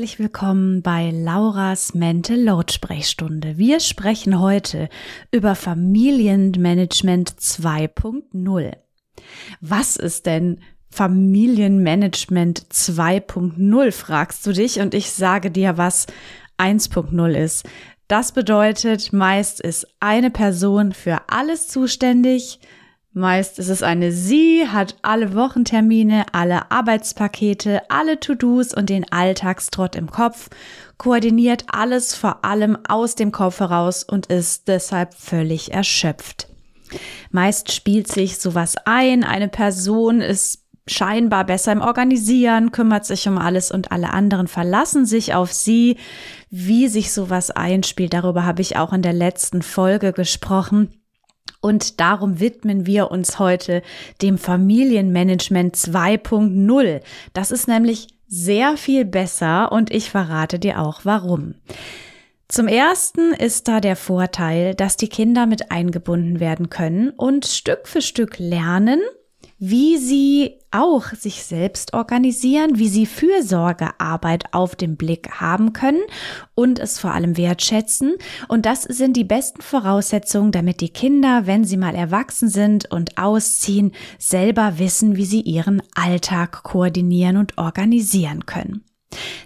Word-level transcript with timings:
Herzlich 0.00 0.18
willkommen 0.18 0.80
bei 0.80 1.10
Lauras 1.10 1.92
Mental 1.92 2.40
Load 2.40 2.72
Sprechstunde. 2.72 3.58
Wir 3.58 3.80
sprechen 3.80 4.40
heute 4.40 4.88
über 5.30 5.54
Familienmanagement 5.54 7.32
2.0. 7.32 8.76
Was 9.60 9.96
ist 9.96 10.24
denn 10.24 10.62
Familienmanagement 10.90 12.68
2.0, 12.72 13.92
fragst 13.92 14.46
du 14.46 14.52
dich 14.52 14.80
und 14.80 14.94
ich 14.94 15.10
sage 15.10 15.50
dir, 15.50 15.76
was 15.76 16.06
1.0 16.56 17.32
ist. 17.34 17.68
Das 18.08 18.32
bedeutet, 18.32 19.12
meist 19.12 19.60
ist 19.60 19.86
eine 20.00 20.30
Person 20.30 20.92
für 20.92 21.28
alles 21.28 21.68
zuständig, 21.68 22.58
Meist 23.12 23.58
ist 23.58 23.70
es 23.70 23.82
eine 23.82 24.12
Sie, 24.12 24.68
hat 24.68 24.96
alle 25.02 25.34
Wochentermine, 25.34 26.26
alle 26.32 26.70
Arbeitspakete, 26.70 27.82
alle 27.90 28.20
To-Dos 28.20 28.72
und 28.72 28.88
den 28.88 29.10
Alltagstrott 29.10 29.96
im 29.96 30.12
Kopf, 30.12 30.48
koordiniert 30.96 31.64
alles 31.72 32.14
vor 32.14 32.44
allem 32.44 32.78
aus 32.88 33.16
dem 33.16 33.32
Kopf 33.32 33.58
heraus 33.58 34.04
und 34.04 34.26
ist 34.26 34.68
deshalb 34.68 35.14
völlig 35.14 35.72
erschöpft. 35.72 36.46
Meist 37.32 37.72
spielt 37.72 38.06
sich 38.06 38.38
sowas 38.38 38.76
ein, 38.84 39.24
eine 39.24 39.48
Person 39.48 40.20
ist 40.20 40.64
scheinbar 40.86 41.44
besser 41.44 41.72
im 41.72 41.80
Organisieren, 41.80 42.70
kümmert 42.70 43.06
sich 43.06 43.26
um 43.26 43.38
alles 43.38 43.72
und 43.72 43.90
alle 43.90 44.12
anderen 44.12 44.46
verlassen 44.46 45.04
sich 45.04 45.34
auf 45.34 45.52
sie. 45.52 45.96
Wie 46.48 46.86
sich 46.86 47.12
sowas 47.12 47.50
einspielt, 47.50 48.12
darüber 48.12 48.44
habe 48.44 48.62
ich 48.62 48.76
auch 48.76 48.92
in 48.92 49.02
der 49.02 49.12
letzten 49.12 49.62
Folge 49.62 50.12
gesprochen. 50.12 50.99
Und 51.60 52.00
darum 52.00 52.40
widmen 52.40 52.86
wir 52.86 53.10
uns 53.10 53.38
heute 53.38 53.82
dem 54.22 54.38
Familienmanagement 54.38 55.76
2.0. 55.76 57.02
Das 57.34 57.50
ist 57.50 57.68
nämlich 57.68 58.08
sehr 58.26 58.76
viel 58.76 59.04
besser 59.04 59.72
und 59.72 59.90
ich 59.90 60.10
verrate 60.10 60.58
dir 60.58 60.80
auch 60.80 61.00
warum. 61.04 61.54
Zum 62.48 62.66
ersten 62.66 63.32
ist 63.32 63.68
da 63.68 63.80
der 63.80 63.94
Vorteil, 63.94 64.74
dass 64.74 64.96
die 64.96 65.08
Kinder 65.08 65.46
mit 65.46 65.70
eingebunden 65.70 66.40
werden 66.40 66.70
können 66.70 67.10
und 67.10 67.46
Stück 67.46 67.86
für 67.86 68.02
Stück 68.02 68.38
lernen, 68.38 69.00
wie 69.58 69.98
sie 69.98 70.59
auch 70.70 71.06
sich 71.12 71.44
selbst 71.44 71.94
organisieren, 71.94 72.78
wie 72.78 72.88
sie 72.88 73.06
Fürsorgearbeit 73.06 74.52
auf 74.52 74.76
dem 74.76 74.96
Blick 74.96 75.40
haben 75.40 75.72
können 75.72 76.02
und 76.54 76.78
es 76.78 76.98
vor 76.98 77.12
allem 77.12 77.36
wertschätzen. 77.36 78.14
Und 78.48 78.66
das 78.66 78.82
sind 78.82 79.16
die 79.16 79.24
besten 79.24 79.62
Voraussetzungen, 79.62 80.52
damit 80.52 80.80
die 80.80 80.90
Kinder, 80.90 81.46
wenn 81.46 81.64
sie 81.64 81.76
mal 81.76 81.94
erwachsen 81.94 82.48
sind 82.48 82.90
und 82.90 83.18
ausziehen, 83.18 83.92
selber 84.18 84.78
wissen, 84.78 85.16
wie 85.16 85.24
sie 85.24 85.40
ihren 85.40 85.82
Alltag 85.94 86.62
koordinieren 86.62 87.36
und 87.36 87.58
organisieren 87.58 88.46
können. 88.46 88.84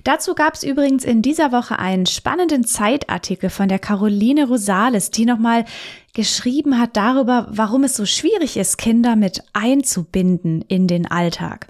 Dazu 0.05 0.35
gab 0.35 0.55
es 0.55 0.63
übrigens 0.63 1.05
in 1.05 1.23
dieser 1.23 1.51
Woche 1.51 1.79
einen 1.79 2.07
spannenden 2.07 2.65
Zeitartikel 2.65 3.49
von 3.49 3.69
der 3.69 3.79
Caroline 3.79 4.47
Rosales, 4.47 5.11
die 5.11 5.25
nochmal 5.25 5.65
geschrieben 6.13 6.79
hat 6.79 6.97
darüber, 6.97 7.47
warum 7.51 7.85
es 7.85 7.97
so 7.97 8.05
schwierig 8.05 8.57
ist, 8.57 8.77
Kinder 8.77 9.17
mit 9.17 9.43
einzubinden 9.53 10.63
in 10.69 10.87
den 10.87 11.11
Alltag. 11.11 11.67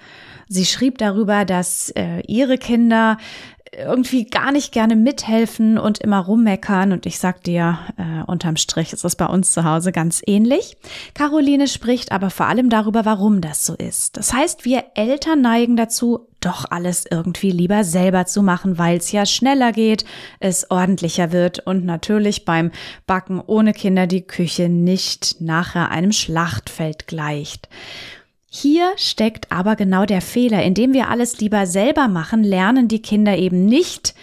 Sie 0.49 0.66
schrieb 0.66 0.99
darüber, 0.99 1.44
dass 1.44 1.91
äh, 1.91 2.21
ihre 2.27 2.59
Kinder 2.59 3.16
irgendwie 3.77 4.25
gar 4.25 4.53
nicht 4.53 4.72
gerne 4.72 4.97
mithelfen 4.97 5.78
und 5.78 5.99
immer 5.99 6.21
rummeckern. 6.21 6.93
Und 6.93 7.06
ich 7.06 7.19
sag 7.19 7.43
dir, 7.43 7.78
äh, 7.97 8.22
unterm 8.26 8.56
Strich 8.56 8.93
ist 8.93 9.05
es 9.05 9.16
bei 9.16 9.26
uns 9.26 9.53
zu 9.53 9.65
Hause 9.65 9.93
ganz 9.93 10.22
ähnlich. 10.26 10.76
Caroline 11.15 11.69
spricht 11.69 12.12
aber 12.12 12.31
vor 12.31 12.47
allem 12.47 12.71
darüber, 12.71 13.05
warum 13.05 13.41
das 13.41 13.65
so 13.65 13.75
ist. 13.75 14.16
Das 14.16 14.32
heißt, 14.32 14.65
wir 14.65 14.84
Eltern 14.94 15.41
neigen 15.41 15.76
dazu, 15.76 16.28
doch 16.44 16.65
alles 16.71 17.05
irgendwie 17.10 17.50
lieber 17.50 17.84
selber 17.84 18.27
zu 18.27 18.43
machen, 18.43 18.78
weil 18.78 18.99
es 18.99 19.12
ja 19.12 19.27
schneller 19.27 19.72
geht, 19.72 20.05
es 20.41 20.71
ordentlicher 20.71 21.32
wird 21.32 21.60
und 21.66 21.84
natürlich 21.84 22.44
beim 22.44 22.71
Backen 23.06 23.41
ohne 23.41 23.72
Kinder 23.72 24.06
die 24.06 24.27
Küche 24.27 24.69
nicht 24.69 25.41
nachher 25.41 25.91
einem 25.91 26.12
Schlachtfeld 26.12 27.06
gleicht. 27.06 27.69
Hier 28.56 28.93
steckt 28.97 29.50
aber 29.50 29.75
genau 29.75 30.05
der 30.06 30.21
Fehler. 30.21 30.62
Indem 30.62 30.93
wir 30.93 31.09
alles 31.09 31.41
lieber 31.41 31.66
selber 31.66 32.06
machen, 32.06 32.44
lernen 32.44 32.87
die 32.87 33.03
Kinder 33.03 33.37
eben 33.37 33.65
nicht, 33.66 34.15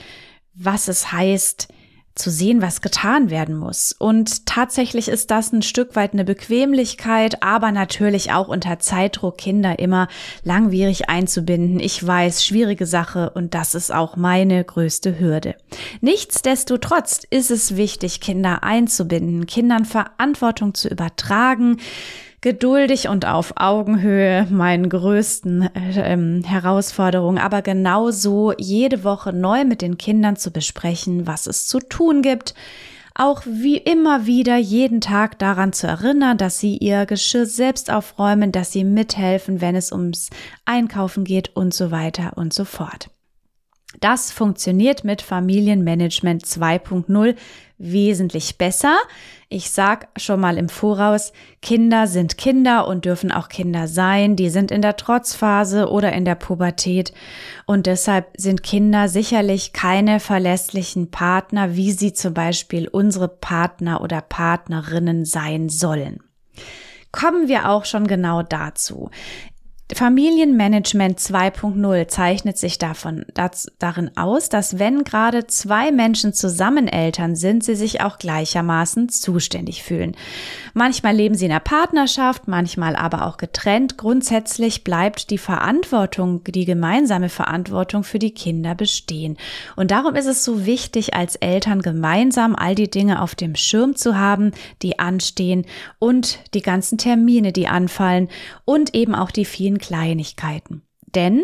was 0.54 0.88
es 0.88 1.12
heißt, 1.12 1.68
zu 2.16 2.30
sehen, 2.30 2.62
was 2.62 2.82
getan 2.82 3.30
werden 3.30 3.56
muss. 3.56 3.94
Und 3.98 4.46
tatsächlich 4.46 5.08
ist 5.08 5.32
das 5.32 5.54
ein 5.54 5.62
Stück 5.62 5.96
weit 5.96 6.14
eine 6.14 6.26
Bequemlichkeit, 6.26 7.42
aber 7.42 7.72
natürlich 7.72 8.32
auch 8.32 8.48
unter 8.48 8.80
Zeitdruck 8.80 9.38
Kinder 9.38 9.80
immer 9.80 10.08
langwierig 10.44 11.10
einzubinden. 11.10 11.80
Ich 11.80 12.06
weiß, 12.06 12.46
schwierige 12.46 12.86
Sache 12.86 13.32
und 13.32 13.54
das 13.54 13.76
ist 13.76 13.94
auch 13.94 14.18
meine 14.18 14.64
größte 14.64 15.20
Hürde. 15.20 15.56
Nichtsdestotrotz 16.02 17.22
ist 17.30 17.52
es 17.52 17.78
wichtig, 17.78 18.20
Kinder 18.20 18.64
einzubinden, 18.64 19.46
Kindern 19.46 19.86
Verantwortung 19.86 20.74
zu 20.74 20.90
übertragen, 20.90 21.78
geduldig 22.42 23.08
und 23.08 23.26
auf 23.26 23.54
Augenhöhe 23.56 24.48
meinen 24.50 24.90
größten 24.90 25.70
äh, 25.76 26.44
Herausforderungen, 26.44 27.38
aber 27.38 27.62
genauso 27.62 28.54
jede 28.58 29.04
Woche 29.04 29.32
neu 29.32 29.64
mit 29.64 29.82
den 29.82 29.98
Kindern 29.98 30.36
zu 30.36 30.52
besprechen, 30.52 31.28
was 31.28 31.46
es 31.46 31.68
zu 31.68 31.80
tun 31.80 32.24
gibt, 32.24 32.56
auch 33.14 33.44
wie 33.46 33.78
immer 33.78 34.26
wieder 34.26 34.58
jeden 34.58 35.02
Tag 35.02 35.38
daran 35.38 35.74
zu 35.74 35.86
erinnern, 35.86 36.38
dass 36.38 36.60
sie 36.60 36.78
ihr 36.78 37.06
Geschirr 37.06 37.46
selbst 37.46 37.92
aufräumen, 37.92 38.52
dass 38.52 38.72
sie 38.72 38.84
mithelfen, 38.84 39.62
wenn 39.62 39.76
es 39.76 39.92
ums 39.92 40.30
Einkaufen 40.66 41.24
geht 41.24 41.56
und 41.56 41.74
so 41.74 41.92
weiter 41.92 42.34
und 42.38 42.54
so 42.54 42.66
fort. 42.66 43.10
Das 44.00 44.32
funktioniert 44.32 45.04
mit 45.04 45.22
Familienmanagement 45.22 46.46
2.0 46.46 47.36
wesentlich 47.78 48.58
besser. 48.58 48.98
Ich 49.50 49.72
sag 49.72 50.08
schon 50.16 50.40
mal 50.40 50.58
im 50.58 50.70
Voraus, 50.70 51.34
Kinder 51.62 52.08
sind 52.08 52.38
Kinder 52.38 52.88
und 52.88 53.04
dürfen 53.04 53.32
auch 53.32 53.50
Kinder 53.50 53.88
sein. 53.88 54.36
Die 54.36 54.50
sind 54.50 54.72
in 54.72 54.82
der 54.82 54.96
Trotzphase 54.96 55.90
oder 55.90 56.14
in 56.14 56.24
der 56.24 56.36
Pubertät. 56.36 57.12
Und 57.66 57.86
deshalb 57.86 58.30
sind 58.38 58.64
Kinder 58.64 59.10
sicherlich 59.10 59.74
keine 59.74 60.20
verlässlichen 60.20 61.12
Partner, 61.12 61.76
wie 61.76 61.92
sie 61.92 62.14
zum 62.14 62.34
Beispiel 62.34 62.88
unsere 62.88 63.28
Partner 63.28 64.02
oder 64.02 64.22
Partnerinnen 64.22 65.26
sein 65.26 65.68
sollen 65.68 66.20
kommen 67.12 67.48
wir 67.48 67.70
auch 67.70 67.86
schon 67.86 68.08
genau 68.08 68.42
dazu. 68.42 69.10
Familienmanagement 69.94 71.20
2.0 71.20 72.08
zeichnet 72.08 72.58
sich 72.58 72.78
davon 72.78 73.26
das, 73.34 73.68
darin 73.78 74.16
aus, 74.16 74.48
dass 74.48 74.80
wenn 74.80 75.04
gerade 75.04 75.48
zwei 75.48 75.92
Menschen 75.92 76.34
zusammen 76.34 76.88
Eltern 76.88 77.36
sind, 77.36 77.64
sie 77.64 77.76
sich 77.76 78.02
auch 78.02 78.18
gleichermaßen 78.18 79.10
zuständig 79.10 79.84
fühlen. 79.84 80.16
Manchmal 80.74 81.16
leben 81.16 81.36
sie 81.36 81.46
in 81.46 81.52
einer 81.52 81.60
Partnerschaft, 81.60 82.48
manchmal 82.48 82.96
aber 82.96 83.28
auch 83.28 83.36
getrennt. 83.36 83.98
Grundsätzlich 83.98 84.86
bleibt 84.86 85.30
die 85.30 85.38
Verantwortung, 85.38 86.42
die 86.46 86.66
gemeinsame 86.66 87.28
Verantwortung 87.28 88.04
für 88.04 88.20
die 88.20 88.34
Kinder 88.34 88.76
bestehen. 88.76 89.38
Und 89.76 89.92
darum 89.92 90.16
ist 90.16 90.28
es 90.28 90.46
so 90.46 90.66
wichtig, 90.66 91.14
als 91.14 91.36
Eltern 91.36 91.82
gemeinsam 91.82 92.56
all 92.56 92.76
die 92.76 92.90
Dinge 92.90 93.22
auf 93.22 93.36
dem 93.36 93.56
Schirm 93.56 93.96
zu 93.98 94.18
haben, 94.18 94.52
die 94.82 95.00
anstehen 95.00 95.66
und 96.00 96.40
die 96.54 96.62
ganzen 96.62 96.98
Termine, 96.98 97.52
die 97.52 97.68
anfallen 97.68 98.30
und 98.64 98.96
eben 98.96 99.16
auch 99.16 99.32
die 99.32 99.46
vielen 99.46 99.81
Kleinigkeiten. 99.82 100.84
Denn 101.14 101.44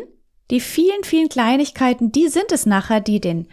die 0.50 0.62
vielen, 0.62 1.04
vielen 1.04 1.28
Kleinigkeiten, 1.28 2.12
die 2.14 2.30
sind 2.30 2.54
es 2.54 2.66
nachher, 2.66 3.02
die 3.02 3.20
den 3.20 3.48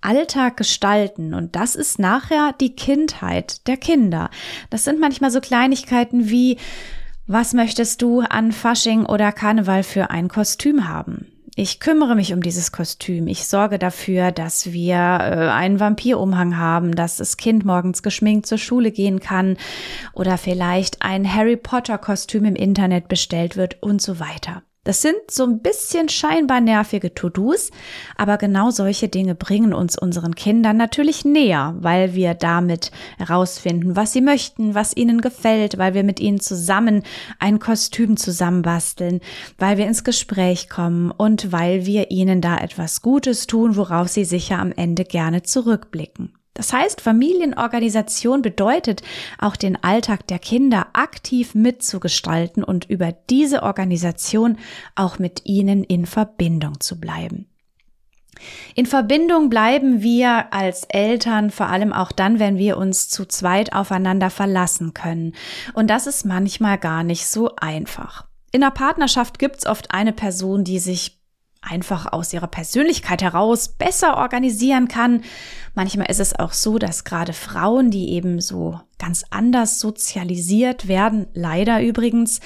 Alltag 0.00 0.56
gestalten. 0.56 1.34
Und 1.34 1.56
das 1.56 1.74
ist 1.74 1.98
nachher 1.98 2.54
die 2.58 2.74
Kindheit 2.74 3.66
der 3.66 3.76
Kinder. 3.76 4.30
Das 4.70 4.84
sind 4.84 5.00
manchmal 5.00 5.30
so 5.30 5.40
Kleinigkeiten 5.40 6.30
wie, 6.30 6.56
Was 7.26 7.52
möchtest 7.52 8.00
du 8.00 8.20
an 8.20 8.52
Fasching 8.52 9.04
oder 9.04 9.32
Karneval 9.32 9.82
für 9.82 10.08
ein 10.08 10.28
Kostüm 10.28 10.88
haben? 10.88 11.26
Ich 11.60 11.80
kümmere 11.80 12.14
mich 12.14 12.32
um 12.32 12.40
dieses 12.40 12.70
Kostüm. 12.70 13.26
Ich 13.26 13.48
sorge 13.48 13.80
dafür, 13.80 14.30
dass 14.30 14.72
wir 14.72 14.94
äh, 14.94 15.48
einen 15.50 15.80
Vampirumhang 15.80 16.56
haben, 16.56 16.94
dass 16.94 17.16
das 17.16 17.36
Kind 17.36 17.64
morgens 17.64 18.04
geschminkt 18.04 18.46
zur 18.46 18.58
Schule 18.58 18.92
gehen 18.92 19.18
kann 19.18 19.56
oder 20.12 20.38
vielleicht 20.38 21.02
ein 21.02 21.34
Harry 21.34 21.56
Potter 21.56 21.98
Kostüm 21.98 22.44
im 22.44 22.54
Internet 22.54 23.08
bestellt 23.08 23.56
wird 23.56 23.76
und 23.82 24.00
so 24.00 24.20
weiter. 24.20 24.62
Das 24.88 25.02
sind 25.02 25.30
so 25.30 25.44
ein 25.44 25.60
bisschen 25.60 26.08
scheinbar 26.08 26.62
nervige 26.62 27.12
To-Dos, 27.12 27.72
aber 28.16 28.38
genau 28.38 28.70
solche 28.70 29.08
Dinge 29.08 29.34
bringen 29.34 29.74
uns 29.74 29.98
unseren 29.98 30.34
Kindern 30.34 30.78
natürlich 30.78 31.26
näher, 31.26 31.74
weil 31.78 32.14
wir 32.14 32.32
damit 32.32 32.90
herausfinden, 33.18 33.96
was 33.96 34.14
sie 34.14 34.22
möchten, 34.22 34.74
was 34.74 34.96
ihnen 34.96 35.20
gefällt, 35.20 35.76
weil 35.76 35.92
wir 35.92 36.04
mit 36.04 36.20
ihnen 36.20 36.40
zusammen 36.40 37.02
ein 37.38 37.58
Kostüm 37.58 38.16
zusammenbasteln, 38.16 39.20
weil 39.58 39.76
wir 39.76 39.86
ins 39.86 40.04
Gespräch 40.04 40.70
kommen 40.70 41.10
und 41.10 41.52
weil 41.52 41.84
wir 41.84 42.10
ihnen 42.10 42.40
da 42.40 42.56
etwas 42.56 43.02
Gutes 43.02 43.46
tun, 43.46 43.76
worauf 43.76 44.08
sie 44.08 44.24
sicher 44.24 44.58
am 44.58 44.72
Ende 44.72 45.04
gerne 45.04 45.42
zurückblicken. 45.42 46.37
Das 46.54 46.72
heißt, 46.72 47.00
Familienorganisation 47.00 48.42
bedeutet 48.42 49.02
auch 49.38 49.54
den 49.54 49.82
Alltag 49.82 50.26
der 50.26 50.40
Kinder 50.40 50.88
aktiv 50.92 51.54
mitzugestalten 51.54 52.64
und 52.64 52.90
über 52.90 53.12
diese 53.30 53.62
Organisation 53.62 54.58
auch 54.96 55.18
mit 55.20 55.42
ihnen 55.44 55.84
in 55.84 56.04
Verbindung 56.04 56.80
zu 56.80 56.98
bleiben. 56.98 57.46
In 58.74 58.86
Verbindung 58.86 59.50
bleiben 59.50 60.02
wir 60.02 60.52
als 60.52 60.84
Eltern 60.84 61.50
vor 61.50 61.66
allem 61.66 61.92
auch 61.92 62.12
dann, 62.12 62.38
wenn 62.38 62.56
wir 62.56 62.76
uns 62.76 63.08
zu 63.08 63.24
zweit 63.24 63.72
aufeinander 63.72 64.30
verlassen 64.30 64.94
können. 64.94 65.34
Und 65.74 65.88
das 65.88 66.06
ist 66.06 66.24
manchmal 66.24 66.78
gar 66.78 67.02
nicht 67.02 67.26
so 67.26 67.54
einfach. 67.56 68.26
In 68.50 68.60
der 68.62 68.70
Partnerschaft 68.70 69.38
gibt 69.38 69.58
es 69.58 69.66
oft 69.66 69.90
eine 69.90 70.12
Person, 70.12 70.64
die 70.64 70.78
sich 70.78 71.17
einfach 71.60 72.12
aus 72.12 72.32
ihrer 72.32 72.46
Persönlichkeit 72.46 73.22
heraus 73.22 73.68
besser 73.68 74.16
organisieren 74.16 74.88
kann. 74.88 75.22
Manchmal 75.74 76.10
ist 76.10 76.20
es 76.20 76.38
auch 76.38 76.52
so, 76.52 76.78
dass 76.78 77.04
gerade 77.04 77.32
Frauen, 77.32 77.90
die 77.90 78.10
eben 78.10 78.40
so 78.40 78.80
ganz 78.98 79.24
anders 79.30 79.80
sozialisiert 79.80 80.88
werden, 80.88 81.26
leider 81.34 81.82
übrigens, 81.82 82.40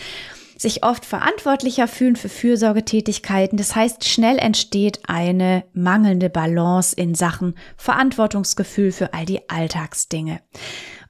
sich 0.62 0.84
oft 0.84 1.04
verantwortlicher 1.04 1.88
fühlen 1.88 2.16
für 2.16 2.28
Fürsorgetätigkeiten. 2.28 3.58
Das 3.58 3.74
heißt, 3.74 4.08
schnell 4.08 4.38
entsteht 4.38 5.00
eine 5.08 5.64
mangelnde 5.74 6.30
Balance 6.30 6.94
in 6.96 7.14
Sachen 7.14 7.54
Verantwortungsgefühl 7.76 8.92
für 8.92 9.12
all 9.12 9.26
die 9.26 9.50
Alltagsdinge. 9.50 10.40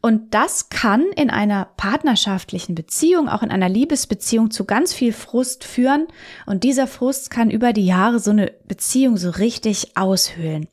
Und 0.05 0.35
das 0.35 0.69
kann 0.69 1.05
in 1.15 1.31
einer 1.31 1.69
partnerschaftlichen 1.77 2.75
Beziehung, 2.75 3.29
auch 3.29 3.45
in 3.45 3.53
einer 3.53 3.69
Liebesbeziehung 3.69 4.51
zu 4.51 4.65
ganz 4.65 4.93
viel 4.93 5.13
Frust 5.13 5.63
führen. 5.63 6.09
Und 6.45 6.65
dieser 6.65 6.89
Frust 6.89 7.31
kann 7.31 7.51
über 7.51 7.73
die 7.73 7.87
Jahre 7.87 8.19
so 8.19 8.33
eine 8.33 8.53
Beziehung 8.67 9.17
so 9.17 9.31
richtig 9.31 9.97
aushöhlen. 9.97 10.67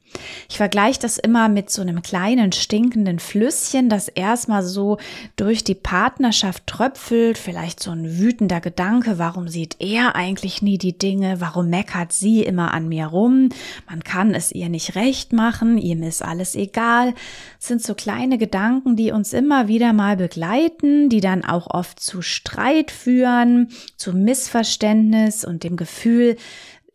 Ich 0.50 0.58
vergleiche 0.58 1.00
das 1.00 1.18
immer 1.18 1.50
mit 1.50 1.70
so 1.70 1.81
einem 1.81 2.02
kleinen 2.02 2.52
stinkenden 2.52 3.20
Flüsschen, 3.20 3.90
das 3.90 4.08
erstmal 4.08 4.64
so 4.64 4.98
durch 5.36 5.64
die 5.64 5.76
Partnerschaft 5.76 6.66
tröpfelt, 6.66 7.38
vielleicht 7.38 7.84
so 7.84 7.92
ein 7.92 8.18
wütender 8.18 8.62
Gedanke, 8.62 9.20
warum 9.20 9.48
sieht 9.48 9.76
er 9.80 10.16
eigentlich 10.16 10.62
nie 10.62 10.78
die 10.78 10.98
Dinge, 10.98 11.42
warum 11.42 11.70
meckert 11.70 12.12
sie 12.12 12.42
immer 12.42 12.74
an 12.74 12.90
mir 12.90 13.08
rum, 13.08 13.50
man 13.88 14.04
kann 14.04 14.34
es 14.34 14.52
ihr 14.52 14.70
nicht 14.70 14.96
recht 14.96 15.34
machen, 15.34 15.78
ihm 15.78 16.02
ist 16.02 16.24
alles 16.24 16.56
egal. 16.56 17.14
Das 17.60 17.68
sind 17.68 17.84
so 17.84 17.94
kleine 17.94 18.38
Gedanken, 18.38 18.96
die 18.96 19.12
uns 19.12 19.19
immer 19.33 19.68
wieder 19.68 19.94
mal 19.94 20.18
begleiten, 20.18 21.10
die 21.10 21.21
dann 21.21 21.44
auch 21.44 21.68
oft 21.68 22.00
zu 22.00 22.21
Streit 22.21 22.92
führen, 22.92 23.69
zu 23.98 24.13
Missverständnis 24.13 25.45
und 25.45 25.63
dem 25.63 25.75
Gefühl, 25.75 26.38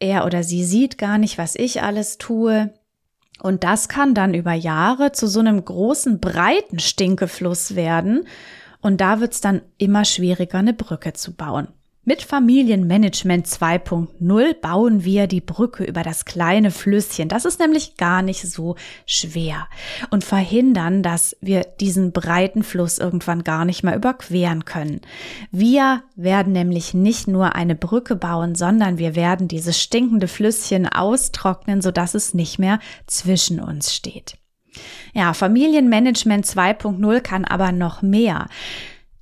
er 0.01 0.27
oder 0.27 0.43
sie 0.43 0.65
sieht 0.65 0.99
gar 0.99 1.19
nicht, 1.19 1.39
was 1.39 1.55
ich 1.55 1.83
alles 1.83 2.19
tue. 2.19 2.73
Und 3.41 3.65
das 3.65 3.89
kann 3.89 4.15
dann 4.15 4.35
über 4.35 4.53
Jahre 4.53 5.13
zu 5.13 5.27
so 5.27 5.41
einem 5.41 5.65
großen, 5.65 6.21
breiten 6.21 6.79
Stinkefluss 6.79 7.77
werden. 7.77 8.27
Und 8.81 9.01
da 9.01 9.21
wird 9.21 9.33
es 9.35 9.41
dann 9.41 9.63
immer 9.79 10.05
schwieriger, 10.05 10.59
eine 10.59 10.75
Brücke 10.75 11.13
zu 11.13 11.35
bauen. 11.35 11.69
Mit 12.07 12.23
Familienmanagement 12.23 13.47
2.0 13.47 14.61
bauen 14.61 15.05
wir 15.05 15.27
die 15.27 15.41
Brücke 15.41 15.85
über 15.85 16.03
das 16.03 16.27
kleine 16.27 16.71
Flüsschen. 16.71 17.31
Das 17.31 17.47
ist 17.47 17.61
nämlich 17.61 17.97
gar 17.97 18.21
nicht 18.21 18.43
so 18.43 18.77
schwer 19.07 19.69
und 20.11 20.23
verhindern, 20.23 21.03
dass 21.03 21.35
wir 21.41 21.63
diesen 21.81 22.13
breiten 22.13 22.63
Fluss 22.63 22.99
irgendwann 22.99 23.43
gar 23.43 23.65
nicht 23.65 23.85
mehr 23.85 23.97
überqueren 23.97 24.67
können. 24.67 25.01
Wir 25.51 26.03
werden 26.15 26.53
nämlich 26.53 26.93
nicht 26.93 27.27
nur 27.27 27.55
eine 27.55 27.75
Brücke 27.75 28.17
bauen, 28.17 28.55
sondern 28.55 28.99
wir 28.99 29.17
werden 29.17 29.49
dieses 29.49 29.81
stinkende 29.81 30.29
Flüsschen 30.29 30.87
austrocknen, 30.87 31.81
sodass 31.81 32.13
es 32.13 32.35
nicht 32.35 32.59
mehr 32.59 32.81
zwischen 33.07 33.61
uns 33.61 33.95
steht. 33.95 34.35
Ja, 35.15 35.33
Familienmanagement 35.33 36.45
2.0 36.45 37.21
kann 37.21 37.45
aber 37.47 37.73
noch 37.73 38.03
mehr. 38.03 38.49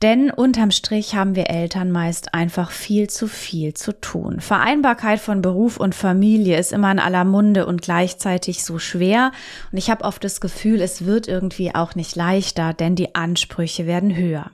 Denn 0.03 0.33
unterm 0.33 0.73
Strich 0.73 1.15
haben 1.15 1.37
wir 1.37 1.49
Eltern 1.49 1.93
meist 1.93 2.35
einfach 2.35 2.73
viel 2.73 3.09
zu 3.09 3.29
viel 3.29 3.73
zu 3.75 3.93
tun. 4.01 4.41
Vereinbarkeit 4.41 5.21
von 5.21 5.43
Beruf 5.43 5.77
und 5.77 5.95
Familie 5.95 6.59
ist 6.59 6.73
immer 6.73 6.91
in 6.91 6.99
aller 6.99 7.25
Munde 7.25 7.67
und 7.67 7.83
gleichzeitig 7.83 8.65
so 8.65 8.81
schwer. 8.81 9.31
Und 9.71 9.79
ich 9.79 9.91
habe 9.91 10.05
oft 10.05 10.25
das 10.25 10.41
Gefühl, 10.41 10.81
es 10.81 11.05
wird 11.05 11.29
irgendwie 11.29 11.73
auch 11.77 11.95
nicht 11.95 12.17
leichter, 12.17 12.75
denn 12.75 12.97
die 12.97 13.15
Ansprüche 13.15 13.87
werden 13.87 14.17
höher. 14.17 14.51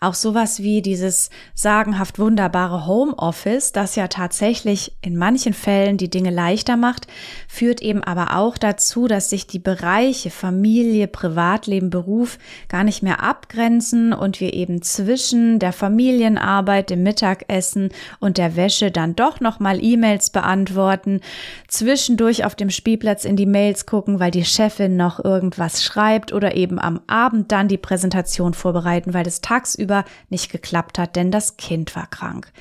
Auch 0.00 0.14
sowas 0.14 0.62
wie 0.62 0.82
dieses 0.82 1.30
sagenhaft 1.54 2.18
wunderbare 2.18 2.86
Homeoffice, 2.86 3.72
das 3.72 3.94
ja 3.94 4.08
tatsächlich 4.08 4.92
in 5.00 5.16
manchen 5.16 5.54
Fällen 5.54 5.96
die 5.96 6.10
Dinge 6.10 6.30
leichter 6.30 6.76
macht, 6.76 7.06
führt 7.46 7.80
eben 7.80 8.02
aber 8.02 8.36
auch 8.36 8.58
dazu, 8.58 9.06
dass 9.06 9.30
sich 9.30 9.46
die 9.46 9.58
Bereiche 9.58 10.30
Familie, 10.30 11.06
Privatleben, 11.06 11.90
Beruf 11.90 12.38
gar 12.68 12.84
nicht 12.84 13.02
mehr 13.02 13.22
abgrenzen 13.22 14.12
und 14.12 14.40
wir 14.40 14.54
eben 14.54 14.82
zwischen 14.82 15.58
der 15.58 15.72
Familienarbeit, 15.72 16.90
dem 16.90 17.02
Mittagessen 17.02 17.90
und 18.18 18.38
der 18.38 18.56
Wäsche 18.56 18.90
dann 18.90 19.14
doch 19.14 19.40
nochmal 19.40 19.82
E-Mails 19.82 20.30
beantworten, 20.30 21.20
zwischendurch 21.68 22.44
auf 22.44 22.54
dem 22.54 22.70
Spielplatz 22.70 23.24
in 23.24 23.36
die 23.36 23.46
Mails 23.46 23.86
gucken, 23.86 24.18
weil 24.18 24.30
die 24.30 24.44
Chefin 24.44 24.96
noch 24.96 25.22
irgendwas 25.24 25.84
schreibt 25.84 26.32
oder 26.32 26.56
eben 26.56 26.78
am 26.78 27.00
Abend 27.06 27.52
dann 27.52 27.68
die 27.68 27.78
Präsentation 27.78 28.54
vorbereiten, 28.54 29.14
weil 29.14 29.24
das 29.24 29.40
tagsüber 29.52 30.04
nicht 30.30 30.50
geklappt 30.50 30.98
hat, 30.98 31.16
denn 31.16 31.30
das 31.30 31.56
Kind 31.56 31.94
war 31.94 32.06
krank. 32.06 32.52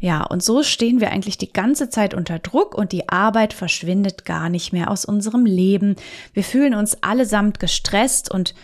Ja, 0.00 0.22
und 0.24 0.42
so 0.42 0.62
stehen 0.62 1.00
wir 1.00 1.10
eigentlich 1.10 1.38
die 1.38 1.52
ganze 1.52 1.90
Zeit 1.90 2.12
unter 2.14 2.38
Druck 2.38 2.74
und 2.74 2.92
die 2.92 3.08
Arbeit 3.08 3.52
verschwindet 3.52 4.24
gar 4.24 4.48
nicht 4.48 4.72
mehr 4.72 4.90
aus 4.90 5.04
unserem 5.04 5.46
Leben. 5.46 5.96
Wir 6.32 6.42
fühlen 6.42 6.74
uns 6.74 7.02
allesamt 7.02 7.60
gestresst 7.60 8.30
und 8.30 8.54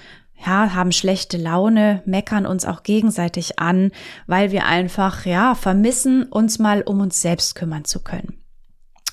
ja, 0.45 0.75
haben 0.75 0.93
schlechte 0.93 1.39
Laune, 1.39 2.03
meckern 2.05 2.45
uns 2.45 2.65
auch 2.67 2.83
gegenseitig 2.83 3.59
an, 3.59 3.91
weil 4.27 4.51
wir 4.51 4.67
einfach, 4.67 5.25
ja, 5.25 5.55
vermissen, 5.55 6.25
uns 6.25 6.59
mal 6.59 6.83
um 6.83 7.01
uns 7.01 7.23
selbst 7.23 7.55
kümmern 7.55 7.85
zu 7.85 8.01
können. 8.01 8.35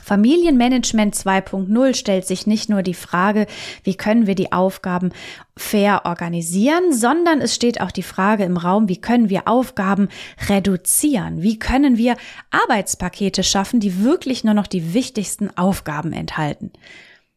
Familienmanagement 0.03 1.15
2.0 1.15 1.95
stellt 1.95 2.27
sich 2.27 2.45
nicht 2.45 2.69
nur 2.69 2.83
die 2.83 2.93
Frage, 2.93 3.47
wie 3.83 3.95
können 3.95 4.27
wir 4.27 4.35
die 4.35 4.51
Aufgaben 4.51 5.11
fair 5.55 6.01
organisieren, 6.05 6.91
sondern 6.91 7.39
es 7.39 7.55
steht 7.55 7.79
auch 7.79 7.91
die 7.91 8.03
Frage 8.03 8.43
im 8.43 8.57
Raum, 8.57 8.89
wie 8.89 8.99
können 8.99 9.29
wir 9.29 9.47
Aufgaben 9.47 10.09
reduzieren? 10.49 11.41
Wie 11.41 11.57
können 11.57 11.97
wir 11.97 12.17
Arbeitspakete 12.51 13.43
schaffen, 13.43 13.79
die 13.79 14.03
wirklich 14.03 14.43
nur 14.43 14.53
noch 14.53 14.67
die 14.67 14.93
wichtigsten 14.93 15.55
Aufgaben 15.57 16.11
enthalten? 16.11 16.71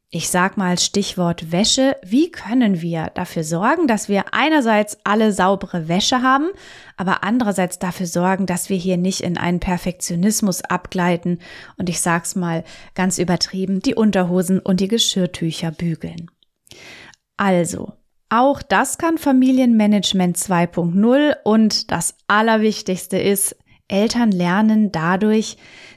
Ich 0.09 0.31
sag 0.31 0.57
mal 0.57 0.79
Stichwort 0.79 1.51
Wäsche. 1.51 1.97
Wie 2.05 2.31
können 2.31 2.81
wir 2.81 3.11
dafür 3.15 3.43
sorgen, 3.43 3.89
dass 3.89 4.09
wir 4.09 4.33
einerseits 4.33 4.99
alle 5.03 5.33
saubere 5.33 5.89
Wäsche 5.89 6.23
haben, 6.23 6.47
aber 6.97 7.25
andererseits 7.25 7.81
dafür 7.81 8.07
sorgen, 8.07 8.47
dass 8.47 8.71
wir 8.71 8.77
hier 8.77 8.99
nicht 8.99 9.21
in 9.21 9.37
einen 9.37 9.59
Perfektionismus 9.59 10.63
abgleiten 10.63 11.41
und 11.77 11.89
ich 11.89 12.01
sag's 12.01 12.37
mal 12.37 12.63
ganz 12.95 13.19
übertrieben, 13.19 13.81
die 13.81 13.97
Unterhosen 13.97 14.61
und 14.61 14.79
die 14.79 14.89
Geschirrtücher 14.89 15.73
bügeln. 15.73 16.31
Also, 17.37 17.93
auch 18.29 18.63
das 18.63 18.99
kann 18.99 19.19
Familienmanagement 19.19 20.37
2.0 20.37 21.35
und 21.43 21.91
das 21.91 22.17
Allerwichtigste 22.29 23.19
ist, 23.19 23.57
Eltern 23.89 24.33
lernen 24.33 24.91
dadurch 24.91 25.57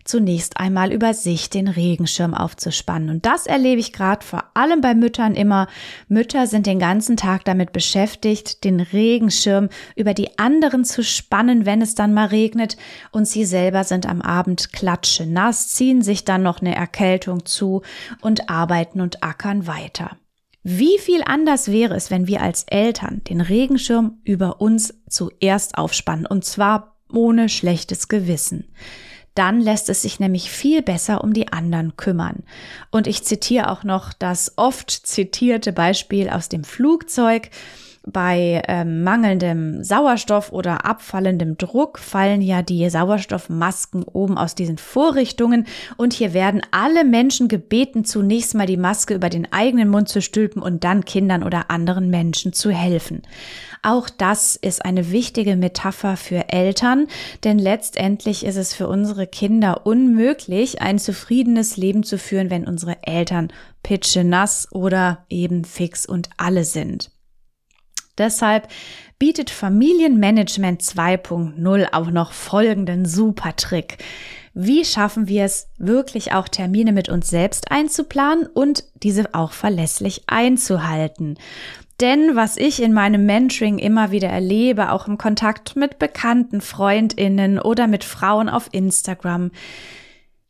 zunächst 0.09 0.57
einmal 0.57 0.91
über 0.91 1.13
sich 1.13 1.49
den 1.49 1.67
Regenschirm 1.67 2.33
aufzuspannen. 2.33 3.09
Und 3.09 3.25
das 3.25 3.45
erlebe 3.45 3.79
ich 3.79 3.93
gerade 3.93 4.25
vor 4.25 4.43
allem 4.55 4.81
bei 4.81 4.95
Müttern 4.95 5.35
immer. 5.35 5.67
Mütter 6.07 6.47
sind 6.47 6.65
den 6.65 6.79
ganzen 6.79 7.15
Tag 7.15 7.45
damit 7.45 7.71
beschäftigt, 7.71 8.63
den 8.63 8.79
Regenschirm 8.79 9.69
über 9.95 10.15
die 10.15 10.39
anderen 10.39 10.83
zu 10.83 11.03
spannen, 11.03 11.65
wenn 11.65 11.81
es 11.81 11.93
dann 11.93 12.13
mal 12.13 12.27
regnet. 12.27 12.75
Und 13.11 13.27
sie 13.27 13.45
selber 13.45 13.83
sind 13.83 14.07
am 14.07 14.21
Abend 14.21 14.73
klatsche 14.73 15.27
nass, 15.27 15.69
ziehen 15.69 16.01
sich 16.01 16.25
dann 16.25 16.41
noch 16.41 16.59
eine 16.59 16.75
Erkältung 16.75 17.45
zu 17.45 17.83
und 18.19 18.49
arbeiten 18.49 19.01
und 19.01 19.23
ackern 19.23 19.67
weiter. 19.67 20.17
Wie 20.63 20.97
viel 20.97 21.21
anders 21.23 21.71
wäre 21.71 21.95
es, 21.95 22.09
wenn 22.09 22.27
wir 22.27 22.41
als 22.41 22.63
Eltern 22.63 23.21
den 23.29 23.41
Regenschirm 23.41 24.17
über 24.23 24.59
uns 24.59 24.93
zuerst 25.07 25.77
aufspannen 25.77 26.25
und 26.25 26.43
zwar 26.45 26.97
ohne 27.11 27.47
schlechtes 27.47 28.07
Gewissen. 28.07 28.65
Dann 29.35 29.61
lässt 29.61 29.89
es 29.89 30.01
sich 30.01 30.19
nämlich 30.19 30.51
viel 30.51 30.81
besser 30.81 31.23
um 31.23 31.33
die 31.33 31.51
anderen 31.51 31.95
kümmern. 31.97 32.43
Und 32.91 33.07
ich 33.07 33.23
zitiere 33.23 33.71
auch 33.71 33.83
noch 33.83 34.13
das 34.13 34.53
oft 34.57 34.91
zitierte 34.91 35.71
Beispiel 35.71 36.29
aus 36.29 36.49
dem 36.49 36.63
Flugzeug. 36.63 37.49
Bei 38.05 38.63
ähm, 38.67 39.03
mangelndem 39.03 39.83
Sauerstoff 39.83 40.51
oder 40.51 40.85
abfallendem 40.85 41.57
Druck 41.57 41.99
fallen 41.99 42.41
ja 42.41 42.61
die 42.61 42.89
Sauerstoffmasken 42.89 44.03
oben 44.03 44.37
aus 44.37 44.55
diesen 44.55 44.77
Vorrichtungen 44.77 45.67
und 45.97 46.13
hier 46.13 46.33
werden 46.33 46.61
alle 46.71 47.03
Menschen 47.03 47.49
gebeten, 47.49 48.05
zunächst 48.05 48.55
mal 48.55 48.65
die 48.65 48.77
Maske 48.77 49.13
über 49.13 49.29
den 49.29 49.51
eigenen 49.51 49.89
Mund 49.89 50.07
zu 50.07 50.21
stülpen 50.21 50.61
und 50.61 50.85
dann 50.85 51.03
Kindern 51.03 51.43
oder 51.43 51.69
anderen 51.69 52.09
Menschen 52.09 52.53
zu 52.53 52.71
helfen. 52.71 53.21
Auch 53.81 54.09
das 54.09 54.57
ist 54.57 54.83
eine 54.83 55.11
wichtige 55.11 55.55
Metapher 55.55 56.17
für 56.17 56.49
Eltern, 56.49 57.07
denn 57.45 57.57
letztendlich 57.57 58.45
ist 58.45 58.57
es 58.57 58.73
für 58.73 58.89
unsere 58.89 59.25
Kinder 59.25 59.85
unmöglich, 59.85 60.81
ein 60.81 60.99
zufriedenes 60.99 61.77
Leben 61.77 62.03
zu 62.03 62.17
führen, 62.17 62.49
wenn 62.49 62.67
unsere 62.67 62.97
Eltern 63.03 63.53
pitschenass 63.81 64.67
oder 64.71 65.25
eben 65.29 65.63
fix 65.63 66.05
und 66.05 66.29
alle 66.35 66.65
sind. 66.65 67.11
Deshalb 68.17 68.67
bietet 69.17 69.49
Familienmanagement 69.49 70.81
2.0 70.81 71.93
auch 71.93 72.11
noch 72.11 72.33
folgenden 72.33 73.05
super 73.05 73.55
Trick. 73.55 73.97
Wie 74.53 74.83
schaffen 74.83 75.29
wir 75.29 75.45
es, 75.45 75.69
wirklich 75.77 76.33
auch 76.33 76.49
Termine 76.49 76.91
mit 76.91 77.07
uns 77.07 77.29
selbst 77.29 77.71
einzuplanen 77.71 78.45
und 78.45 78.83
diese 79.03 79.33
auch 79.33 79.53
verlässlich 79.53 80.23
einzuhalten? 80.27 81.37
Denn 82.01 82.35
was 82.35 82.55
ich 82.55 82.81
in 82.81 82.93
meinem 82.93 83.25
Mentoring 83.25 83.77
immer 83.77 84.11
wieder 84.11 84.29
erlebe, 84.29 84.91
auch 84.91 85.07
im 85.07 85.17
Kontakt 85.17 85.75
mit 85.75 85.99
bekannten 85.99 86.61
Freundinnen 86.61 87.59
oder 87.59 87.87
mit 87.87 88.05
Frauen 88.05 88.47
auf 88.47 88.69
Instagram, 88.71 89.51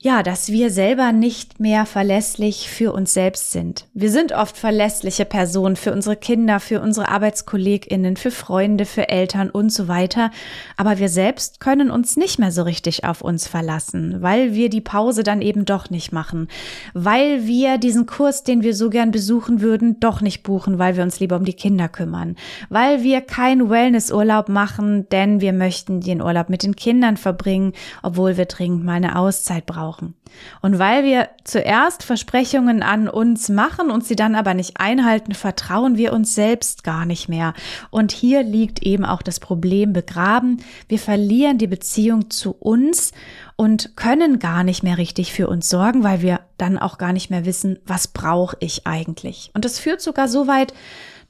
ja, 0.02 0.24
dass 0.24 0.50
wir 0.50 0.72
selber 0.72 1.12
nicht 1.12 1.60
mehr 1.60 1.86
verlässlich 1.86 2.70
für 2.70 2.94
uns 2.94 3.14
selbst 3.14 3.52
sind. 3.52 3.86
Wir 3.94 4.10
sind 4.10 4.32
oft 4.32 4.56
verlässliche 4.56 5.26
Personen 5.26 5.76
für 5.76 5.92
unsere 5.92 6.16
Kinder, 6.16 6.62
für 6.62 6.80
unsere 6.80 7.10
Arbeitskolleginnen, 7.10 8.16
für 8.16 8.32
Freunde, 8.32 8.86
für 8.86 9.10
Eltern 9.10 9.50
und 9.50 9.74
so 9.74 9.90
weiter. 9.90 10.32
Aber 10.78 11.00
wir 11.00 11.10
selbst 11.10 11.60
können 11.60 11.92
uns 11.92 12.16
nicht 12.16 12.40
mehr 12.40 12.54
so 12.54 12.64
richtig 12.64 13.04
auf 13.04 13.20
uns 13.20 13.50
verlassen, 13.50 14.22
weil 14.22 14.54
wir 14.54 14.70
die 14.70 14.80
Pause 14.80 15.24
dann 15.24 15.42
eben 15.42 15.66
doch 15.66 15.90
nicht 15.90 16.14
machen, 16.14 16.48
weil 16.94 17.46
wir 17.46 17.78
diesen 17.78 18.06
Kurs, 18.06 18.44
den 18.44 18.64
wir 18.64 18.76
so 18.76 18.90
gern 18.90 19.12
besuchen 19.12 19.60
würden, 19.60 20.00
doch 20.00 20.22
nicht 20.22 20.44
buchen, 20.44 20.80
weil 20.80 20.96
wir 20.96 21.04
uns 21.04 21.20
lieber 21.20 21.36
um 21.36 21.44
die 21.44 21.52
Kinder 21.52 21.90
kümmern, 21.90 22.38
weil 22.70 23.04
wir 23.04 23.20
keinen 23.20 23.70
Wellnessurlaub 23.70 24.48
machen, 24.48 25.10
denn 25.10 25.42
wir 25.42 25.52
möchten 25.52 26.00
den 26.00 26.22
Urlaub 26.22 26.48
mit 26.48 26.64
den 26.64 26.78
Kindern 26.78 27.18
verbringen, 27.18 27.74
obwohl 28.02 28.38
wir 28.38 28.46
dringend 28.46 28.86
mal 28.86 28.94
eine 28.94 29.18
Auszeit 29.18 29.66
brauchen 29.66 29.89
brauchen. 29.90 30.14
Und 30.62 30.80
weil 30.80 31.04
wir 31.04 31.30
zuerst 31.44 32.04
Versprechungen 32.04 32.84
an 32.84 33.10
uns 33.10 33.50
machen 33.50 33.90
und 33.90 34.06
sie 34.06 34.16
dann 34.16 34.36
aber 34.36 34.54
nicht 34.54 34.80
einhalten, 34.80 35.34
vertrauen 35.34 35.98
wir 35.98 36.14
uns 36.14 36.36
selbst 36.36 36.84
gar 36.84 37.06
nicht 37.06 37.30
mehr. 37.30 37.54
Und 37.90 38.12
hier 38.12 38.44
liegt 38.44 38.84
eben 38.84 39.06
auch 39.06 39.22
das 39.22 39.40
Problem 39.40 39.94
begraben. 39.94 40.58
Wir 40.88 41.00
verlieren 41.00 41.58
die 41.58 41.68
Beziehung 41.68 42.30
zu 42.30 42.52
uns 42.52 43.12
und 43.56 43.96
können 43.96 44.40
gar 44.40 44.64
nicht 44.64 44.84
mehr 44.84 44.98
richtig 44.98 45.34
für 45.34 45.48
uns 45.48 45.70
sorgen, 45.70 46.04
weil 46.04 46.22
wir 46.22 46.42
dann 46.58 46.78
auch 46.78 46.98
gar 46.98 47.14
nicht 47.14 47.30
mehr 47.30 47.46
wissen, 47.46 47.80
was 47.86 48.08
brauche 48.08 48.58
ich 48.60 48.86
eigentlich. 48.86 49.52
Und 49.54 49.66
das 49.66 49.80
führt 49.80 50.02
sogar 50.02 50.28
so 50.28 50.48
weit, 50.48 50.74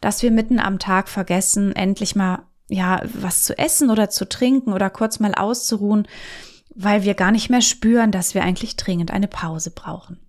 dass 0.02 0.22
wir 0.22 0.32
mitten 0.32 0.60
am 0.60 0.80
Tag 0.80 1.10
vergessen, 1.10 1.76
endlich 1.76 2.16
mal 2.16 2.44
ja, 2.72 3.02
was 3.14 3.44
zu 3.44 3.58
essen 3.58 3.90
oder 3.90 4.10
zu 4.12 4.30
trinken 4.30 4.74
oder 4.74 4.92
kurz 4.92 5.20
mal 5.20 5.34
auszuruhen 5.34 6.08
weil 6.76 7.04
wir 7.04 7.14
gar 7.14 7.32
nicht 7.32 7.50
mehr 7.50 7.62
spüren, 7.62 8.12
dass 8.12 8.34
wir 8.34 8.44
eigentlich 8.44 8.76
dringend 8.76 9.12
eine 9.12 9.28
Pause 9.28 9.72
brauchen. 9.72 10.20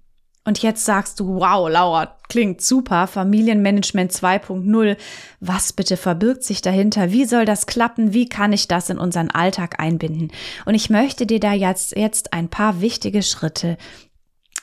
Und 0.45 0.63
jetzt 0.63 0.87
sagst 0.87 1.21
du, 1.21 1.37
wow, 1.37 1.69
Laura, 1.69 2.17
klingt 2.29 2.63
super, 2.63 3.07
Familienmanagement 3.07 4.11
2.0. 4.11 4.97
Was 5.41 5.73
bitte 5.75 5.99
verbirgt 5.99 6.45
sich 6.45 6.63
dahinter? 6.63 7.13
Wie 7.13 7.27
soll 7.27 7.45
das 7.45 7.67
klappen? 7.67 8.15
Wie 8.15 8.27
kann 8.29 8.53
ich 8.53 8.67
das 8.67 8.89
in 8.89 8.99
unseren 8.99 9.31
Alltag 9.31 9.79
einbinden? 9.79 10.33
Und 10.65 10.75
ich 10.75 10.89
möchte 10.89 11.27
dir 11.27 11.41
da 11.41 11.53
jetzt, 11.53 11.95
jetzt 11.95 12.33
ein 12.33 12.49
paar 12.49 12.81
wichtige 12.81 13.23
Schritte 13.23 13.77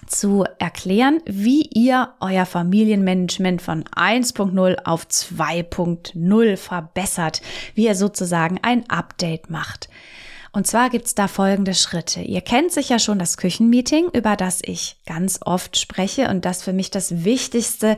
zu 0.08 0.46
erklären, 0.58 1.22
wie 1.26 1.62
ihr 1.62 2.14
euer 2.22 2.46
Familienmanagement 2.46 3.62
von 3.62 3.84
1.0 3.84 4.84
auf 4.84 5.06
2.0 5.06 6.58
verbessert, 6.58 7.42
wie 7.76 7.86
ihr 7.86 7.96
sozusagen 7.96 8.60
ein 8.64 8.90
Update 8.90 9.50
macht. 9.50 9.90
Und 10.52 10.68
zwar 10.68 10.90
gibt's 10.90 11.16
da 11.16 11.28
folgende 11.28 11.74
Schritte. 11.74 12.22
Ihr 12.22 12.42
kennt 12.42 12.72
sicher 12.72 13.00
schon 13.00 13.20
das 13.20 13.38
Küchenmeeting, 13.38 14.10
über 14.14 14.36
das 14.36 14.62
ich 14.64 14.98
ganz 15.06 15.40
oft 15.46 15.78
spreche 15.78 16.30
und 16.30 16.46
das 16.46 16.64
für 16.64 16.74
mich 16.74 16.90
das 16.92 17.24
Wichtigste 17.24 17.98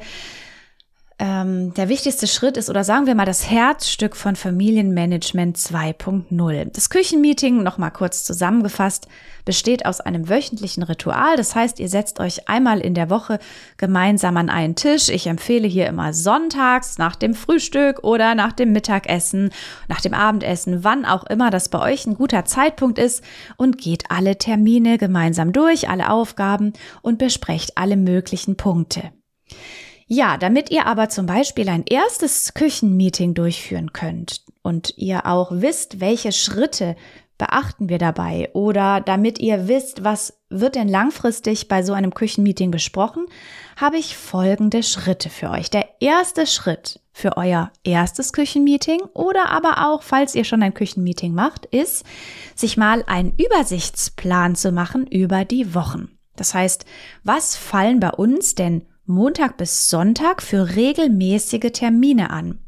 ähm, 1.21 1.73
der 1.73 1.89
wichtigste 1.89 2.27
Schritt 2.27 2.55
ist 2.55 2.69
oder 2.69 2.85
sagen 2.85 3.05
wir 3.05 3.13
mal 3.13 3.25
das 3.25 3.49
Herzstück 3.49 4.15
von 4.15 4.37
Familienmanagement 4.37 5.57
2.0. 5.57 6.71
Das 6.71 6.89
Küchenmeeting, 6.89 7.61
nochmal 7.61 7.91
kurz 7.91 8.23
zusammengefasst, 8.23 9.09
besteht 9.43 9.85
aus 9.85 9.99
einem 9.99 10.29
wöchentlichen 10.29 10.81
Ritual. 10.81 11.35
Das 11.35 11.55
heißt, 11.55 11.81
ihr 11.81 11.89
setzt 11.89 12.21
euch 12.21 12.47
einmal 12.47 12.79
in 12.79 12.93
der 12.93 13.09
Woche 13.09 13.39
gemeinsam 13.75 14.37
an 14.37 14.49
einen 14.49 14.75
Tisch. 14.75 15.09
Ich 15.09 15.27
empfehle 15.27 15.67
hier 15.67 15.87
immer 15.87 16.13
sonntags 16.13 16.97
nach 16.97 17.17
dem 17.17 17.33
Frühstück 17.33 18.01
oder 18.03 18.33
nach 18.33 18.53
dem 18.53 18.71
Mittagessen, 18.71 19.49
nach 19.89 19.99
dem 19.99 20.13
Abendessen, 20.13 20.85
wann 20.85 21.03
auch 21.03 21.25
immer 21.25 21.49
das 21.49 21.67
bei 21.67 21.81
euch 21.81 22.07
ein 22.07 22.15
guter 22.15 22.45
Zeitpunkt 22.45 22.97
ist 22.97 23.25
und 23.57 23.77
geht 23.77 24.05
alle 24.09 24.37
Termine 24.37 24.97
gemeinsam 24.97 25.51
durch, 25.51 25.89
alle 25.89 26.11
Aufgaben 26.11 26.71
und 27.01 27.17
besprecht 27.17 27.73
alle 27.75 27.97
möglichen 27.97 28.55
Punkte. 28.55 29.11
Ja, 30.11 30.37
damit 30.37 30.71
ihr 30.71 30.87
aber 30.87 31.09
zum 31.09 31.27
Beispiel 31.27 31.69
ein 31.69 31.83
erstes 31.85 32.55
Küchenmeeting 32.55 33.35
durchführen 33.35 33.93
könnt 33.93 34.43
und 34.63 34.97
ihr 34.97 35.27
auch 35.27 35.51
wisst, 35.51 35.99
welche 35.99 36.31
Schritte 36.31 36.95
beachten 37.37 37.89
wir 37.89 37.99
dabei 37.99 38.49
oder 38.53 39.01
damit 39.01 39.37
ihr 39.37 39.67
wisst, 39.67 40.03
was 40.03 40.41
wird 40.49 40.73
denn 40.73 40.87
langfristig 40.87 41.67
bei 41.67 41.83
so 41.83 41.93
einem 41.93 42.11
Küchenmeeting 42.11 42.71
besprochen, 42.71 43.27
habe 43.77 43.97
ich 43.97 44.17
folgende 44.17 44.81
Schritte 44.81 45.29
für 45.29 45.51
euch. 45.51 45.69
Der 45.69 45.87
erste 45.99 46.47
Schritt 46.47 47.01
für 47.13 47.37
euer 47.37 47.71
erstes 47.83 48.33
Küchenmeeting 48.33 49.01
oder 49.13 49.49
aber 49.49 49.91
auch, 49.91 50.01
falls 50.01 50.33
ihr 50.33 50.43
schon 50.43 50.63
ein 50.63 50.73
Küchenmeeting 50.73 51.35
macht, 51.35 51.67
ist, 51.67 52.03
sich 52.55 52.77
mal 52.77 53.03
einen 53.05 53.35
Übersichtsplan 53.37 54.55
zu 54.55 54.71
machen 54.71 55.05
über 55.05 55.45
die 55.45 55.75
Wochen. 55.75 56.17
Das 56.35 56.55
heißt, 56.55 56.85
was 57.23 57.55
fallen 57.55 57.99
bei 57.99 58.09
uns 58.09 58.55
denn 58.55 58.88
Montag 59.09 59.57
bis 59.57 59.89
Sonntag 59.89 60.43
für 60.43 60.75
regelmäßige 60.75 61.71
Termine 61.73 62.29
an. 62.29 62.59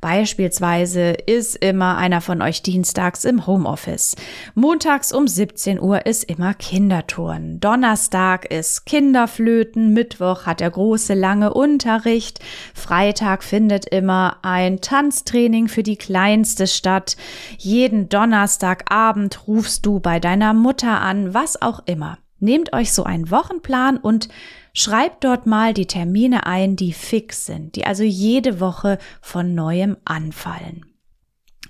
Beispielsweise 0.00 1.12
ist 1.12 1.54
immer 1.54 1.96
einer 1.96 2.20
von 2.20 2.42
euch 2.42 2.62
dienstags 2.62 3.24
im 3.24 3.46
Homeoffice. 3.46 4.16
Montags 4.56 5.12
um 5.12 5.28
17 5.28 5.80
Uhr 5.80 6.04
ist 6.04 6.24
immer 6.24 6.52
Kinderturnen. 6.52 7.60
Donnerstag 7.60 8.50
ist 8.50 8.86
Kinderflöten. 8.86 9.92
Mittwoch 9.92 10.46
hat 10.46 10.58
der 10.58 10.72
große 10.72 11.14
lange 11.14 11.54
Unterricht. 11.54 12.40
Freitag 12.74 13.44
findet 13.44 13.86
immer 13.86 14.38
ein 14.42 14.80
Tanztraining 14.80 15.68
für 15.68 15.84
die 15.84 15.96
Kleinste 15.96 16.66
statt. 16.66 17.16
Jeden 17.56 18.08
Donnerstagabend 18.08 19.46
rufst 19.46 19.86
du 19.86 20.00
bei 20.00 20.18
deiner 20.18 20.54
Mutter 20.54 21.00
an, 21.00 21.34
was 21.34 21.62
auch 21.62 21.84
immer. 21.86 22.18
Nehmt 22.40 22.72
euch 22.72 22.92
so 22.92 23.04
einen 23.04 23.30
Wochenplan 23.30 23.96
und 23.96 24.28
Schreibt 24.76 25.22
dort 25.22 25.46
mal 25.46 25.72
die 25.72 25.86
Termine 25.86 26.46
ein, 26.46 26.74
die 26.74 26.92
fix 26.92 27.46
sind, 27.46 27.76
die 27.76 27.86
also 27.86 28.02
jede 28.02 28.58
Woche 28.58 28.98
von 29.22 29.54
neuem 29.54 29.96
anfallen. 30.04 30.84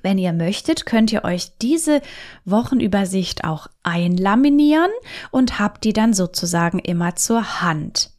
Wenn 0.03 0.17
ihr 0.17 0.33
möchtet, 0.33 0.87
könnt 0.87 1.13
ihr 1.13 1.25
euch 1.25 1.57
diese 1.59 2.01
Wochenübersicht 2.47 3.45
auch 3.45 3.69
einlaminieren 3.83 4.91
und 5.31 5.59
habt 5.59 5.85
die 5.85 5.93
dann 5.93 6.15
sozusagen 6.15 6.79
immer 6.79 7.15
zur 7.15 7.61
Hand. 7.61 8.11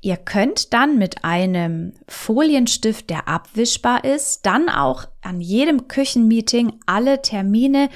Ihr 0.00 0.16
könnt 0.16 0.72
dann 0.72 0.98
mit 0.98 1.24
einem 1.24 1.92
Folienstift, 2.08 3.10
der 3.10 3.28
abwischbar 3.28 4.04
ist, 4.04 4.46
dann 4.46 4.68
auch 4.68 5.06
an 5.22 5.40
jedem 5.40 5.88
Küchenmeeting 5.88 6.74
alle 6.86 7.22
Termine 7.22 7.88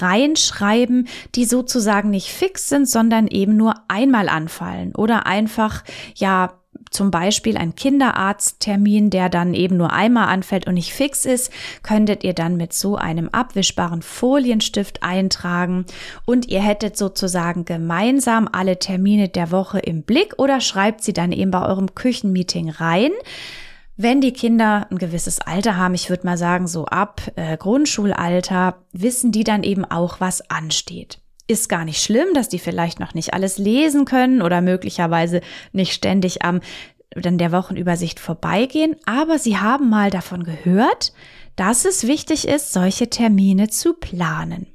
reinschreiben, 0.00 1.08
die 1.34 1.44
sozusagen 1.44 2.10
nicht 2.10 2.28
fix 2.28 2.68
sind, 2.68 2.88
sondern 2.88 3.26
eben 3.26 3.56
nur 3.56 3.74
einmal 3.88 4.28
anfallen 4.28 4.94
oder 4.94 5.26
einfach, 5.26 5.84
ja, 6.14 6.60
zum 6.90 7.10
Beispiel 7.10 7.56
ein 7.56 7.74
Kinderarzttermin, 7.74 9.10
der 9.10 9.28
dann 9.28 9.54
eben 9.54 9.76
nur 9.76 9.92
einmal 9.92 10.28
anfällt 10.28 10.66
und 10.66 10.74
nicht 10.74 10.92
fix 10.92 11.24
ist, 11.24 11.52
könntet 11.82 12.24
ihr 12.24 12.34
dann 12.34 12.56
mit 12.56 12.72
so 12.72 12.96
einem 12.96 13.28
abwischbaren 13.30 14.02
Folienstift 14.02 15.02
eintragen 15.02 15.86
und 16.24 16.48
ihr 16.48 16.62
hättet 16.62 16.96
sozusagen 16.96 17.64
gemeinsam 17.64 18.48
alle 18.50 18.78
Termine 18.78 19.28
der 19.28 19.50
Woche 19.50 19.80
im 19.80 20.02
Blick 20.02 20.34
oder 20.38 20.60
schreibt 20.60 21.02
sie 21.02 21.12
dann 21.12 21.32
eben 21.32 21.50
bei 21.50 21.66
eurem 21.66 21.94
Küchenmeeting 21.94 22.70
rein 22.70 23.10
Wenn 23.96 24.20
die 24.20 24.32
Kinder 24.32 24.86
ein 24.90 24.98
gewisses 24.98 25.40
Alter 25.40 25.76
haben, 25.76 25.94
ich 25.94 26.10
würde 26.10 26.26
mal 26.26 26.38
sagen, 26.38 26.66
so 26.66 26.86
ab 26.86 27.22
äh, 27.36 27.56
Grundschulalter, 27.56 28.76
wissen 28.92 29.32
die 29.32 29.44
dann 29.44 29.62
eben 29.62 29.84
auch, 29.84 30.20
was 30.20 30.50
ansteht. 30.50 31.18
Ist 31.46 31.68
gar 31.68 31.84
nicht 31.84 32.02
schlimm, 32.02 32.28
dass 32.34 32.48
die 32.48 32.58
vielleicht 32.58 33.00
noch 33.00 33.14
nicht 33.14 33.34
alles 33.34 33.58
lesen 33.58 34.04
können 34.04 34.40
oder 34.40 34.60
möglicherweise 34.60 35.40
nicht 35.72 35.92
ständig 35.92 36.42
am 36.42 36.60
dann 37.14 37.38
der 37.38 37.52
Wochenübersicht 37.52 38.18
vorbeigehen, 38.18 38.96
aber 39.06 39.38
sie 39.38 39.58
haben 39.58 39.88
mal 39.88 40.10
davon 40.10 40.42
gehört, 40.42 41.12
dass 41.56 41.84
es 41.84 42.06
wichtig 42.06 42.48
ist, 42.48 42.72
solche 42.72 43.08
Termine 43.08 43.68
zu 43.68 43.94
planen. 43.94 44.66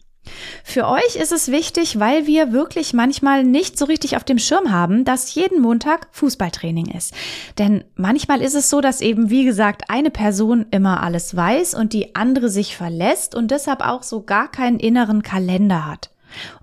Für 0.63 0.87
euch 0.87 1.15
ist 1.15 1.31
es 1.31 1.51
wichtig, 1.51 1.99
weil 1.99 2.27
wir 2.27 2.51
wirklich 2.51 2.93
manchmal 2.93 3.43
nicht 3.43 3.77
so 3.77 3.85
richtig 3.85 4.15
auf 4.15 4.23
dem 4.23 4.37
Schirm 4.37 4.71
haben, 4.71 5.03
dass 5.03 5.33
jeden 5.33 5.59
Montag 5.59 6.07
Fußballtraining 6.11 6.87
ist. 6.91 7.13
Denn 7.57 7.83
manchmal 7.95 8.41
ist 8.41 8.53
es 8.53 8.69
so, 8.69 8.79
dass 8.79 9.01
eben, 9.01 9.31
wie 9.31 9.43
gesagt, 9.43 9.89
eine 9.89 10.11
Person 10.11 10.67
immer 10.71 11.01
alles 11.01 11.35
weiß 11.35 11.73
und 11.73 11.93
die 11.93 12.15
andere 12.15 12.49
sich 12.49 12.77
verlässt 12.77 13.33
und 13.33 13.49
deshalb 13.49 13.81
auch 13.81 14.03
so 14.03 14.21
gar 14.21 14.51
keinen 14.51 14.79
inneren 14.79 15.23
Kalender 15.23 15.87
hat. 15.87 16.11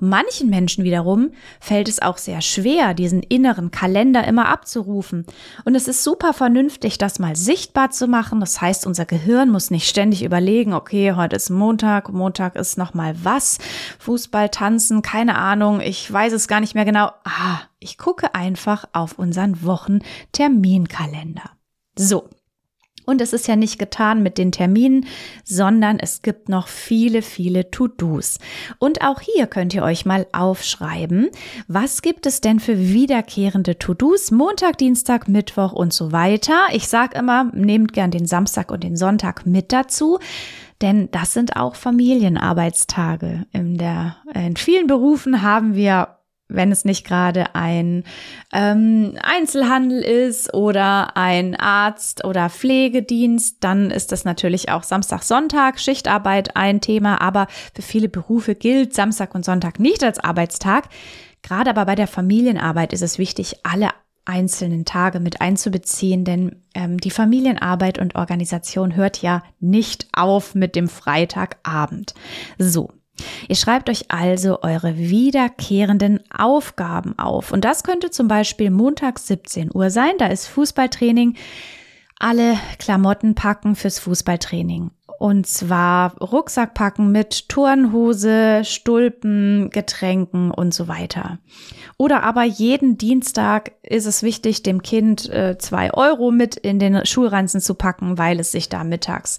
Und 0.01 0.09
manchen 0.09 0.51
Menschen 0.51 0.85
wiederum 0.85 1.33
fällt 1.61 1.89
es 1.89 2.03
auch 2.03 2.19
sehr 2.19 2.41
schwer, 2.41 2.95
diesen 2.95 3.23
inneren 3.23 3.71
Kalender 3.71 4.25
immer 4.27 4.49
abzurufen. 4.49 5.27
Und 5.65 5.75
es 5.75 5.89
ist 5.89 6.05
super 6.05 6.33
vernünftig, 6.33 6.99
das 6.99 7.19
mal 7.19 7.37
sichtbar 7.37 7.91
zu 7.91 8.07
machen. 8.09 8.41
Das 8.41 8.61
heißt, 8.61 8.87
unser 8.87 9.05
Gehirn 9.05 9.51
muss 9.51 9.71
nicht 9.71 9.89
ständig 9.89 10.25
überlegen, 10.25 10.73
okay, 10.73 11.13
heute 11.13 11.37
ist 11.37 11.51
Montag, 11.51 12.13
Montag 12.13 12.57
ist 12.57 12.79
nochmal 12.79 13.15
was, 13.23 13.59
Fußball, 13.99 14.49
Tanzen, 14.49 15.03
keine 15.03 15.37
Ahnung, 15.37 15.81
ich 15.81 16.11
weiß 16.13 16.33
es 16.33 16.49
gar 16.49 16.61
nicht 16.61 16.75
mehr 16.75 16.85
genau. 16.85 17.11
Ah, 17.25 17.61
ich 17.79 17.99
gucke 17.99 18.35
einfach 18.35 18.87
auf 18.93 19.19
unseren 19.19 19.63
Wochenterminkalender. 19.63 21.51
So, 21.99 22.29
und 23.07 23.21
es 23.21 23.33
ist 23.33 23.49
ja 23.49 23.57
nicht 23.57 23.79
getan 23.79 24.23
mit 24.23 24.37
den 24.37 24.53
Terminen, 24.53 25.07
sondern 25.45 25.99
es 25.99 26.23
gibt 26.23 26.49
noch 26.49 26.69
viele, 26.69 27.23
viele 27.23 27.71
To-Dos. 27.71 28.39
Und 28.79 29.03
auch 29.03 29.21
hier 29.21 29.47
könnt 29.47 29.73
ihr 29.73 29.83
euch 29.83 30.05
mal 30.05 30.27
aufschreiben, 30.33 31.31
was 31.69 32.03
gibt 32.03 32.27
es 32.27 32.41
denn 32.41 32.61
für 32.61 32.79
wiederkehrende 32.79 33.79
To-Dos? 33.79 34.31
Montag, 34.33 34.79
Dienstag, 34.79 35.29
Mittwoch 35.29 35.73
und 35.73 35.93
so 35.93 36.13
weiter. 36.13 36.67
Ich 36.73 36.89
sage 36.89 37.19
immer, 37.19 37.45
nehmt 37.55 37.93
gern 37.93 38.11
den 38.11 38.27
Samstag 38.27 38.71
und 38.71 38.85
den 38.85 38.97
Sonntag 38.97 39.47
mit 39.47 39.73
dazu. 39.73 40.19
Denn 40.83 41.09
das 41.11 41.33
sind 41.33 41.57
auch 41.57 41.75
Familienarbeitstage. 41.75 43.47
In, 43.53 43.79
der, 43.79 44.17
in 44.35 44.57
vielen 44.57 44.87
Berufen 44.87 45.41
haben 45.41 45.75
wir 45.75 46.17
wenn 46.49 46.71
es 46.71 46.85
nicht 46.85 47.07
gerade 47.07 47.55
ein 47.55 48.05
ähm, 48.53 49.19
Einzelhandel 49.23 50.01
ist 50.01 50.55
oder 50.55 51.17
ein 51.17 51.57
Arzt 51.57 52.25
oder 52.25 52.49
Pflegedienst, 52.51 53.59
dann 53.61 53.91
ist 53.91 54.13
das 54.13 54.25
natürlich 54.25 54.71
auch 54.71 54.83
Samstag, 54.83 55.23
Sonntag, 55.23 55.81
Schichtarbeit 55.81 56.57
ein 56.57 56.81
Thema, 56.81 57.21
aber 57.21 57.49
für 57.75 57.83
viele 57.83 58.09
Berufe 58.09 58.55
gilt 58.55 58.95
Samstag 58.95 59.35
und 59.35 59.45
Sonntag 59.45 59.81
nicht 59.81 60.05
als 60.05 60.19
Arbeitstag. 60.19 60.89
Gerade 61.43 61.71
aber 61.71 61.87
bei 61.87 61.95
der 61.95 62.07
Familienarbeit 62.07 62.93
ist 62.93 63.03
es 63.03 63.19
wichtig, 63.19 63.57
alle 63.63 63.91
einzelnen 64.25 64.85
Tage 64.85 65.21
mit 65.21 65.41
einzubeziehen, 65.41 66.25
denn 66.25 66.57
ähm, 66.75 66.99
die 66.99 67.11
Familienarbeit 67.11 67.99
und 67.99 68.17
Organisation 68.17 68.97
hört 68.97 69.23
ja 69.23 69.43
nicht 69.61 70.09
auf 70.13 70.55
mit 70.55 70.75
dem 70.75 70.89
Freitagabend. 70.89 72.15
So, 72.59 72.91
Ihr 73.49 73.57
schreibt 73.57 73.89
euch 73.91 74.11
also 74.11 74.63
eure 74.63 74.97
wiederkehrenden 74.97 76.21
Aufgaben 76.31 77.19
auf. 77.19 77.53
Und 77.53 77.65
das 77.65 77.85
könnte 77.85 78.11
zum 78.11 78.29
Beispiel 78.29 78.71
Montag 78.71 79.19
17 79.19 79.71
Uhr 79.75 79.91
sein. 79.91 80.13
Da 80.19 80.27
ist 80.27 80.47
Fußballtraining. 80.49 81.37
Alle 82.19 82.57
Klamotten 82.79 83.35
packen 83.35 83.77
fürs 83.77 83.99
Fußballtraining. 83.99 84.91
Und 85.19 85.47
zwar 85.47 86.17
Rucksack 86.19 86.75
packen 86.75 87.11
mit 87.11 87.49
Turnhose, 87.49 88.63
Stulpen, 88.65 89.71
Getränken 89.71 90.51
und 90.51 90.75
so 90.75 90.89
weiter. 90.89 91.39
Oder 91.97 92.23
aber 92.23 92.43
jeden 92.43 92.99
Dienstag 92.99 93.73
ist 93.83 94.05
es 94.05 94.23
wichtig, 94.23 94.63
dem 94.63 94.83
Kind 94.83 95.31
äh, 95.31 95.57
zwei 95.59 95.93
Euro 95.95 96.31
mit 96.31 96.57
in 96.57 96.79
den 96.79 97.07
Schulranzen 97.07 97.63
zu 97.63 97.75
packen, 97.75 98.19
weil 98.19 98.39
es 98.39 98.53
sich 98.53 98.69
da 98.69 98.85
mittags 98.85 99.39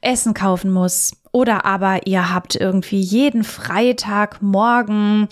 Essen 0.00 0.34
kaufen 0.34 0.70
muss. 0.70 1.12
Oder 1.38 1.64
aber 1.64 2.04
ihr 2.08 2.34
habt 2.34 2.56
irgendwie 2.56 2.98
jeden 2.98 3.44
Freitag 3.44 4.42
morgen 4.42 5.28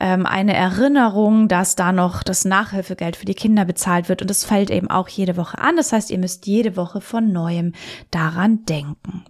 ähm, 0.00 0.24
eine 0.24 0.54
Erinnerung, 0.54 1.48
dass 1.48 1.76
da 1.76 1.92
noch 1.92 2.22
das 2.22 2.46
Nachhilfegeld 2.46 3.14
für 3.14 3.26
die 3.26 3.34
Kinder 3.34 3.66
bezahlt 3.66 4.08
wird. 4.08 4.22
Und 4.22 4.30
es 4.30 4.42
fällt 4.42 4.70
eben 4.70 4.88
auch 4.88 5.06
jede 5.08 5.36
Woche 5.36 5.58
an. 5.58 5.76
Das 5.76 5.92
heißt, 5.92 6.10
ihr 6.10 6.18
müsst 6.18 6.46
jede 6.46 6.78
Woche 6.78 7.02
von 7.02 7.30
neuem 7.30 7.74
daran 8.10 8.64
denken. 8.64 9.26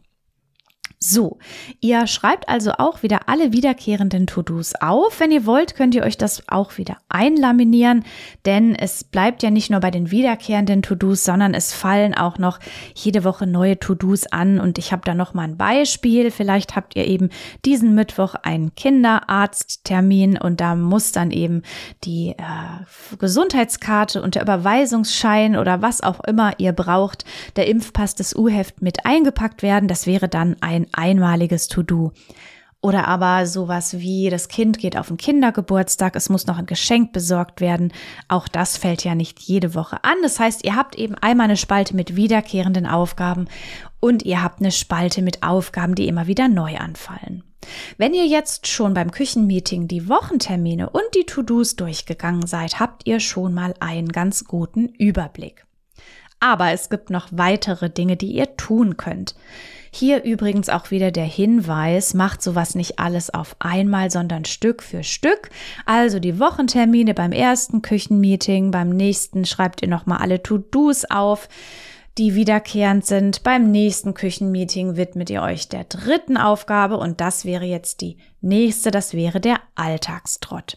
So, 1.02 1.38
ihr 1.80 2.06
schreibt 2.06 2.50
also 2.50 2.72
auch 2.72 3.02
wieder 3.02 3.20
alle 3.26 3.54
wiederkehrenden 3.54 4.26
To-Dos 4.26 4.74
auf. 4.82 5.18
Wenn 5.18 5.30
ihr 5.30 5.46
wollt, 5.46 5.74
könnt 5.74 5.94
ihr 5.94 6.02
euch 6.02 6.18
das 6.18 6.42
auch 6.46 6.76
wieder 6.76 6.98
einlaminieren, 7.08 8.04
denn 8.44 8.74
es 8.74 9.02
bleibt 9.02 9.42
ja 9.42 9.48
nicht 9.48 9.70
nur 9.70 9.80
bei 9.80 9.90
den 9.90 10.10
wiederkehrenden 10.10 10.82
To-Dos, 10.82 11.24
sondern 11.24 11.54
es 11.54 11.72
fallen 11.72 12.12
auch 12.14 12.36
noch 12.36 12.58
jede 12.94 13.24
Woche 13.24 13.46
neue 13.46 13.78
To-Dos 13.78 14.26
an. 14.26 14.60
Und 14.60 14.76
ich 14.76 14.92
habe 14.92 15.00
da 15.06 15.14
noch 15.14 15.32
mal 15.32 15.44
ein 15.44 15.56
Beispiel. 15.56 16.30
Vielleicht 16.30 16.76
habt 16.76 16.94
ihr 16.94 17.06
eben 17.06 17.30
diesen 17.64 17.94
Mittwoch 17.94 18.34
einen 18.34 18.74
Kinderarzttermin 18.74 20.36
und 20.36 20.60
da 20.60 20.74
muss 20.74 21.12
dann 21.12 21.30
eben 21.30 21.62
die 22.04 22.34
äh, 22.36 23.16
Gesundheitskarte 23.18 24.20
und 24.20 24.34
der 24.34 24.42
Überweisungsschein 24.42 25.56
oder 25.56 25.80
was 25.80 26.02
auch 26.02 26.20
immer 26.24 26.52
ihr 26.58 26.72
braucht, 26.72 27.24
der 27.56 27.68
Impfpass 27.68 28.16
des 28.16 28.36
U-Heft 28.36 28.82
mit 28.82 29.06
eingepackt 29.06 29.62
werden. 29.62 29.88
Das 29.88 30.06
wäre 30.06 30.28
dann 30.28 30.56
ein 30.60 30.88
einmaliges 30.92 31.68
To-Do. 31.68 32.12
Oder 32.82 33.08
aber 33.08 33.46
sowas 33.46 33.98
wie, 33.98 34.30
das 34.30 34.48
Kind 34.48 34.78
geht 34.78 34.96
auf 34.96 35.08
den 35.08 35.18
Kindergeburtstag, 35.18 36.16
es 36.16 36.30
muss 36.30 36.46
noch 36.46 36.56
ein 36.56 36.64
Geschenk 36.64 37.12
besorgt 37.12 37.60
werden. 37.60 37.92
Auch 38.28 38.48
das 38.48 38.78
fällt 38.78 39.04
ja 39.04 39.14
nicht 39.14 39.38
jede 39.40 39.74
Woche 39.74 40.02
an. 40.02 40.16
Das 40.22 40.40
heißt, 40.40 40.64
ihr 40.64 40.76
habt 40.76 40.96
eben 40.96 41.14
einmal 41.14 41.44
eine 41.44 41.58
Spalte 41.58 41.94
mit 41.94 42.16
wiederkehrenden 42.16 42.86
Aufgaben 42.86 43.48
und 44.00 44.24
ihr 44.24 44.42
habt 44.42 44.60
eine 44.60 44.72
Spalte 44.72 45.20
mit 45.20 45.42
Aufgaben, 45.42 45.94
die 45.94 46.08
immer 46.08 46.26
wieder 46.26 46.48
neu 46.48 46.78
anfallen. 46.78 47.44
Wenn 47.98 48.14
ihr 48.14 48.26
jetzt 48.26 48.66
schon 48.66 48.94
beim 48.94 49.10
Küchenmeeting 49.10 49.86
die 49.86 50.08
Wochentermine 50.08 50.88
und 50.88 51.04
die 51.14 51.26
To-Dos 51.26 51.76
durchgegangen 51.76 52.46
seid, 52.46 52.80
habt 52.80 53.06
ihr 53.06 53.20
schon 53.20 53.52
mal 53.52 53.74
einen 53.80 54.08
ganz 54.08 54.44
guten 54.44 54.88
Überblick. 54.88 55.66
Aber 56.40 56.70
es 56.72 56.88
gibt 56.88 57.10
noch 57.10 57.28
weitere 57.30 57.90
Dinge, 57.90 58.16
die 58.16 58.32
ihr 58.32 58.56
tun 58.56 58.96
könnt. 58.96 59.34
Hier 59.92 60.22
übrigens 60.22 60.68
auch 60.68 60.90
wieder 60.90 61.10
der 61.10 61.24
Hinweis, 61.24 62.14
macht 62.14 62.42
sowas 62.42 62.74
nicht 62.74 62.98
alles 62.98 63.32
auf 63.32 63.56
einmal, 63.58 64.10
sondern 64.10 64.44
Stück 64.44 64.82
für 64.82 65.02
Stück. 65.02 65.50
Also 65.84 66.20
die 66.20 66.38
Wochentermine 66.38 67.14
beim 67.14 67.32
ersten 67.32 67.82
Küchenmeeting, 67.82 68.70
beim 68.70 68.90
nächsten 68.90 69.44
schreibt 69.44 69.82
ihr 69.82 69.88
nochmal 69.88 70.18
alle 70.18 70.42
To-Dos 70.42 71.04
auf 71.06 71.48
die 72.18 72.34
wiederkehrend 72.34 73.06
sind. 73.06 73.42
Beim 73.42 73.70
nächsten 73.70 74.14
Küchenmeeting 74.14 74.96
widmet 74.96 75.30
ihr 75.30 75.42
euch 75.42 75.68
der 75.68 75.84
dritten 75.84 76.36
Aufgabe 76.36 76.98
und 76.98 77.20
das 77.20 77.44
wäre 77.44 77.64
jetzt 77.64 78.00
die 78.00 78.18
nächste, 78.40 78.90
das 78.90 79.14
wäre 79.14 79.40
der 79.40 79.60
Alltagstrott. 79.74 80.76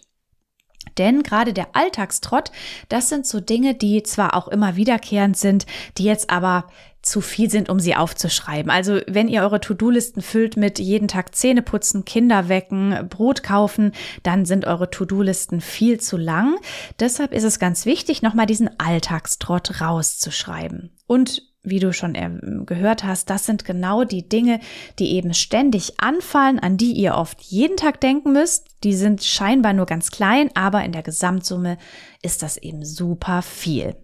Denn 0.97 1.23
gerade 1.23 1.54
der 1.54 1.76
Alltagstrott, 1.76 2.52
das 2.88 3.10
sind 3.10 3.26
so 3.26 3.39
Dinge, 3.39 3.73
die 3.73 4.04
zwar 4.04 4.36
auch 4.36 4.47
immer 4.47 4.76
wiederkehrend 4.76 5.36
sind, 5.36 5.65
die 5.97 6.04
jetzt 6.04 6.30
aber 6.30 6.67
zu 7.03 7.21
viel 7.21 7.51
sind, 7.51 7.69
um 7.69 7.79
sie 7.79 7.95
aufzuschreiben. 7.95 8.71
Also 8.71 9.01
wenn 9.07 9.27
ihr 9.27 9.41
eure 9.41 9.59
To-Do-Listen 9.59 10.21
füllt 10.21 10.57
mit 10.57 10.79
jeden 10.79 11.07
Tag 11.07 11.35
Zähne 11.35 11.61
putzen, 11.61 12.05
Kinder 12.05 12.49
wecken, 12.49 13.07
Brot 13.09 13.43
kaufen, 13.43 13.91
dann 14.23 14.45
sind 14.45 14.65
eure 14.65 14.89
To-Do-Listen 14.89 15.61
viel 15.61 15.99
zu 15.99 16.17
lang. 16.17 16.55
Deshalb 16.99 17.33
ist 17.33 17.43
es 17.43 17.59
ganz 17.59 17.85
wichtig, 17.85 18.21
nochmal 18.21 18.45
diesen 18.45 18.79
Alltagstrott 18.79 19.81
rauszuschreiben. 19.81 20.91
Und 21.05 21.43
wie 21.63 21.79
du 21.79 21.93
schon 21.93 22.15
ähm, 22.15 22.63
gehört 22.65 23.03
hast, 23.03 23.29
das 23.29 23.45
sind 23.45 23.63
genau 23.63 24.03
die 24.03 24.27
Dinge, 24.27 24.59
die 24.99 25.13
eben 25.13 25.33
ständig 25.33 25.99
anfallen, 25.99 26.59
an 26.59 26.77
die 26.77 26.91
ihr 26.91 27.15
oft 27.15 27.41
jeden 27.41 27.77
Tag 27.77 28.01
denken 28.01 28.33
müsst. 28.33 28.67
Die 28.83 28.93
sind 28.93 29.23
scheinbar 29.23 29.73
nur 29.73 29.85
ganz 29.85 30.11
klein, 30.11 30.49
aber 30.55 30.83
in 30.83 30.91
der 30.91 31.03
Gesamtsumme 31.03 31.77
ist 32.21 32.43
das 32.43 32.57
eben 32.57 32.83
super 32.83 33.41
viel. 33.41 33.95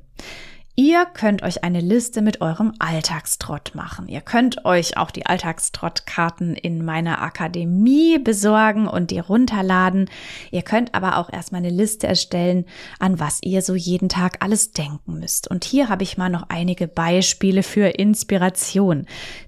Ihr 0.82 1.06
könnt 1.06 1.44
euch 1.44 1.66
eine 1.66 1.82
Liste 1.82 2.22
mit 2.22 2.40
eurem 2.40 2.72
Alltagstrott 2.80 3.76
machen. 3.76 4.08
Ihr 4.08 4.22
könnt 4.22 4.64
euch 4.64 4.96
auch 4.96 5.12
die 5.12 5.26
Alltagstrott-Karten 5.26 6.56
in 6.56 6.86
meiner 6.86 7.22
Akademie 7.22 8.18
besorgen 8.18 8.88
und 8.88 9.12
die 9.12 9.20
runterladen. 9.20 10.10
Ihr 10.52 10.62
könnt 10.62 10.96
aber 10.96 11.18
auch 11.18 11.34
erstmal 11.34 11.60
eine 11.60 11.70
Liste 11.70 12.08
erstellen, 12.08 12.64
an 12.98 13.20
was 13.20 13.40
ihr 13.42 13.62
so 13.62 13.76
jeden 13.76 14.08
Tag 14.08 14.38
alles 14.40 14.72
denken 14.72 15.20
müsst. 15.20 15.52
Und 15.52 15.66
hier 15.66 15.90
habe 15.90 16.04
ich 16.04 16.18
mal 16.18 16.30
noch 16.30 16.46
einige 16.48 16.88
Beispiele 16.88 17.62
für 17.62 17.88
Inspiration. 17.88 19.06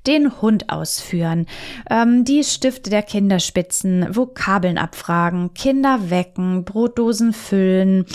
Den 0.07 0.41
Hund 0.41 0.69
ausführen, 0.69 1.45
ähm, 1.89 2.25
die 2.25 2.43
Stifte 2.43 2.89
der 2.89 3.03
Kinderspitzen, 3.03 4.13
Vokabeln 4.13 4.77
abfragen, 4.77 5.53
Kinder 5.53 6.09
wecken, 6.09 6.65
Brotdosen 6.65 7.31
füllen, 7.31 8.05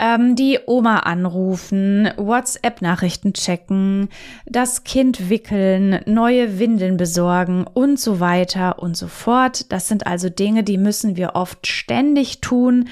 ähm, 0.00 0.36
die 0.36 0.58
Oma 0.64 1.00
anrufen, 1.00 2.10
WhatsApp 2.16 2.61
WhatsApp-Nachrichten 2.62 3.32
checken, 3.32 4.08
das 4.46 4.84
Kind 4.84 5.28
wickeln, 5.28 6.00
neue 6.06 6.58
Windeln 6.58 6.96
besorgen 6.96 7.66
und 7.66 7.98
so 7.98 8.20
weiter 8.20 8.78
und 8.78 8.96
so 8.96 9.08
fort. 9.08 9.72
Das 9.72 9.88
sind 9.88 10.06
also 10.06 10.28
Dinge, 10.28 10.62
die 10.62 10.78
müssen 10.78 11.16
wir 11.16 11.34
oft 11.34 11.66
ständig 11.66 12.40
tun. 12.40 12.88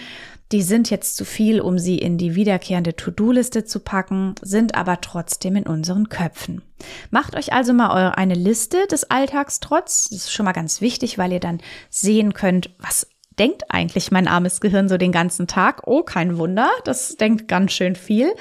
Die 0.52 0.62
sind 0.62 0.90
jetzt 0.90 1.16
zu 1.16 1.24
viel, 1.24 1.60
um 1.60 1.78
sie 1.78 1.98
in 1.98 2.18
die 2.18 2.34
wiederkehrende 2.34 2.96
To-Do-Liste 2.96 3.64
zu 3.64 3.78
packen, 3.78 4.34
sind 4.42 4.74
aber 4.74 5.00
trotzdem 5.00 5.54
in 5.54 5.64
unseren 5.64 6.08
Köpfen. 6.08 6.62
Macht 7.10 7.36
euch 7.36 7.52
also 7.52 7.72
mal 7.72 8.10
eine 8.10 8.34
Liste 8.34 8.88
des 8.90 9.08
Alltagstrotz. 9.08 10.08
Das 10.10 10.18
ist 10.22 10.32
schon 10.32 10.44
mal 10.44 10.52
ganz 10.52 10.80
wichtig, 10.80 11.18
weil 11.18 11.32
ihr 11.32 11.38
dann 11.38 11.60
sehen 11.88 12.34
könnt, 12.34 12.70
was 12.80 13.06
denkt 13.40 13.64
eigentlich 13.70 14.10
mein 14.10 14.28
armes 14.28 14.60
Gehirn 14.60 14.90
so 14.90 14.98
den 14.98 15.12
ganzen 15.12 15.46
Tag? 15.46 15.82
Oh, 15.86 16.02
kein 16.02 16.36
Wunder, 16.36 16.68
das 16.84 17.16
denkt 17.16 17.48
ganz 17.48 17.72
schön 17.72 17.96
viel. 17.96 18.34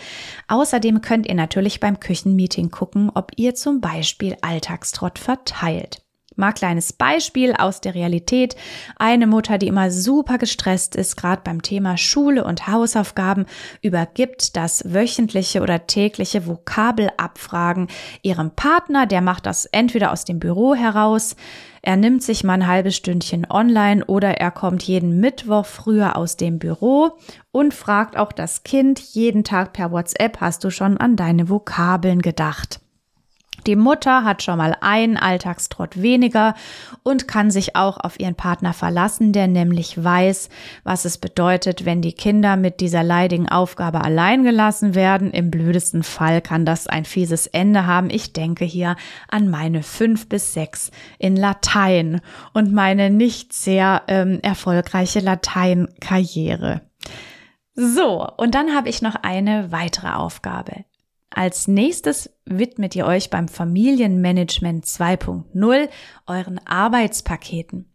Außerdem 0.49 0.99
könnt 0.99 1.25
ihr 1.25 1.35
natürlich 1.35 1.79
beim 1.79 2.01
Küchenmeeting 2.01 2.69
gucken, 2.69 3.09
ob 3.13 3.31
ihr 3.37 3.55
zum 3.55 3.79
Beispiel 3.79 4.35
Alltagstrott 4.41 5.17
verteilt. 5.17 6.01
Mal 6.35 6.53
kleines 6.53 6.93
Beispiel 6.93 7.53
aus 7.53 7.81
der 7.81 7.95
Realität. 7.95 8.55
Eine 8.97 9.27
Mutter, 9.27 9.57
die 9.57 9.67
immer 9.67 9.91
super 9.91 10.37
gestresst 10.37 10.95
ist, 10.95 11.17
gerade 11.17 11.41
beim 11.43 11.61
Thema 11.61 11.97
Schule 11.97 12.45
und 12.45 12.67
Hausaufgaben, 12.67 13.45
übergibt 13.81 14.55
das 14.55 14.83
wöchentliche 14.85 15.61
oder 15.61 15.85
tägliche 15.87 16.45
Vokabelabfragen 16.47 17.87
ihrem 18.21 18.51
Partner. 18.51 19.05
Der 19.05 19.21
macht 19.21 19.45
das 19.45 19.65
entweder 19.65 20.13
aus 20.13 20.23
dem 20.23 20.39
Büro 20.39 20.75
heraus, 20.75 21.35
er 21.81 21.95
nimmt 21.95 22.23
sich 22.23 22.43
mal 22.43 22.53
ein 22.53 22.67
halbes 22.67 22.95
Stündchen 22.95 23.47
online 23.49 24.05
oder 24.05 24.31
er 24.39 24.51
kommt 24.51 24.83
jeden 24.83 25.19
Mittwoch 25.19 25.65
früher 25.65 26.15
aus 26.15 26.37
dem 26.37 26.59
Büro 26.59 27.11
und 27.51 27.73
fragt 27.73 28.17
auch 28.17 28.31
das 28.31 28.63
Kind 28.63 28.99
jeden 28.99 29.43
Tag 29.43 29.73
per 29.73 29.91
WhatsApp, 29.91 30.41
hast 30.41 30.63
du 30.63 30.69
schon 30.69 30.97
an 30.97 31.15
deine 31.15 31.49
Vokabeln 31.49 32.21
gedacht? 32.21 32.79
Die 33.67 33.75
Mutter 33.75 34.23
hat 34.23 34.43
schon 34.43 34.57
mal 34.57 34.75
einen 34.81 35.17
Alltagstrott 35.17 36.01
weniger 36.01 36.55
und 37.03 37.27
kann 37.27 37.51
sich 37.51 37.75
auch 37.75 37.97
auf 37.97 38.19
ihren 38.19 38.35
Partner 38.35 38.73
verlassen, 38.73 39.33
der 39.33 39.47
nämlich 39.47 40.01
weiß, 40.01 40.49
was 40.83 41.05
es 41.05 41.17
bedeutet, 41.17 41.85
wenn 41.85 42.01
die 42.01 42.13
Kinder 42.13 42.55
mit 42.55 42.79
dieser 42.79 43.03
leidigen 43.03 43.49
Aufgabe 43.49 44.03
allein 44.03 44.43
gelassen 44.43 44.95
werden. 44.95 45.31
Im 45.31 45.51
blödesten 45.51 46.03
Fall 46.03 46.41
kann 46.41 46.65
das 46.65 46.87
ein 46.87 47.05
fieses 47.05 47.47
Ende 47.47 47.85
haben. 47.85 48.09
Ich 48.09 48.33
denke 48.33 48.65
hier 48.65 48.95
an 49.29 49.49
meine 49.49 49.83
fünf 49.83 50.29
bis 50.29 50.53
sechs 50.53 50.91
in 51.17 51.35
Latein 51.35 52.21
und 52.53 52.73
meine 52.73 53.09
nicht 53.09 53.53
sehr 53.53 54.03
ähm, 54.07 54.39
erfolgreiche 54.41 55.19
Lateinkarriere. 55.19 56.81
So, 57.75 58.27
und 58.35 58.55
dann 58.55 58.75
habe 58.75 58.89
ich 58.89 59.01
noch 59.01 59.15
eine 59.15 59.71
weitere 59.71 60.09
Aufgabe. 60.09 60.83
Als 61.31 61.67
nächstes 61.67 62.29
widmet 62.45 62.95
ihr 62.95 63.05
euch 63.05 63.29
beim 63.29 63.47
Familienmanagement 63.47 64.85
2.0 64.85 65.89
euren 66.27 66.59
Arbeitspaketen. 66.65 67.93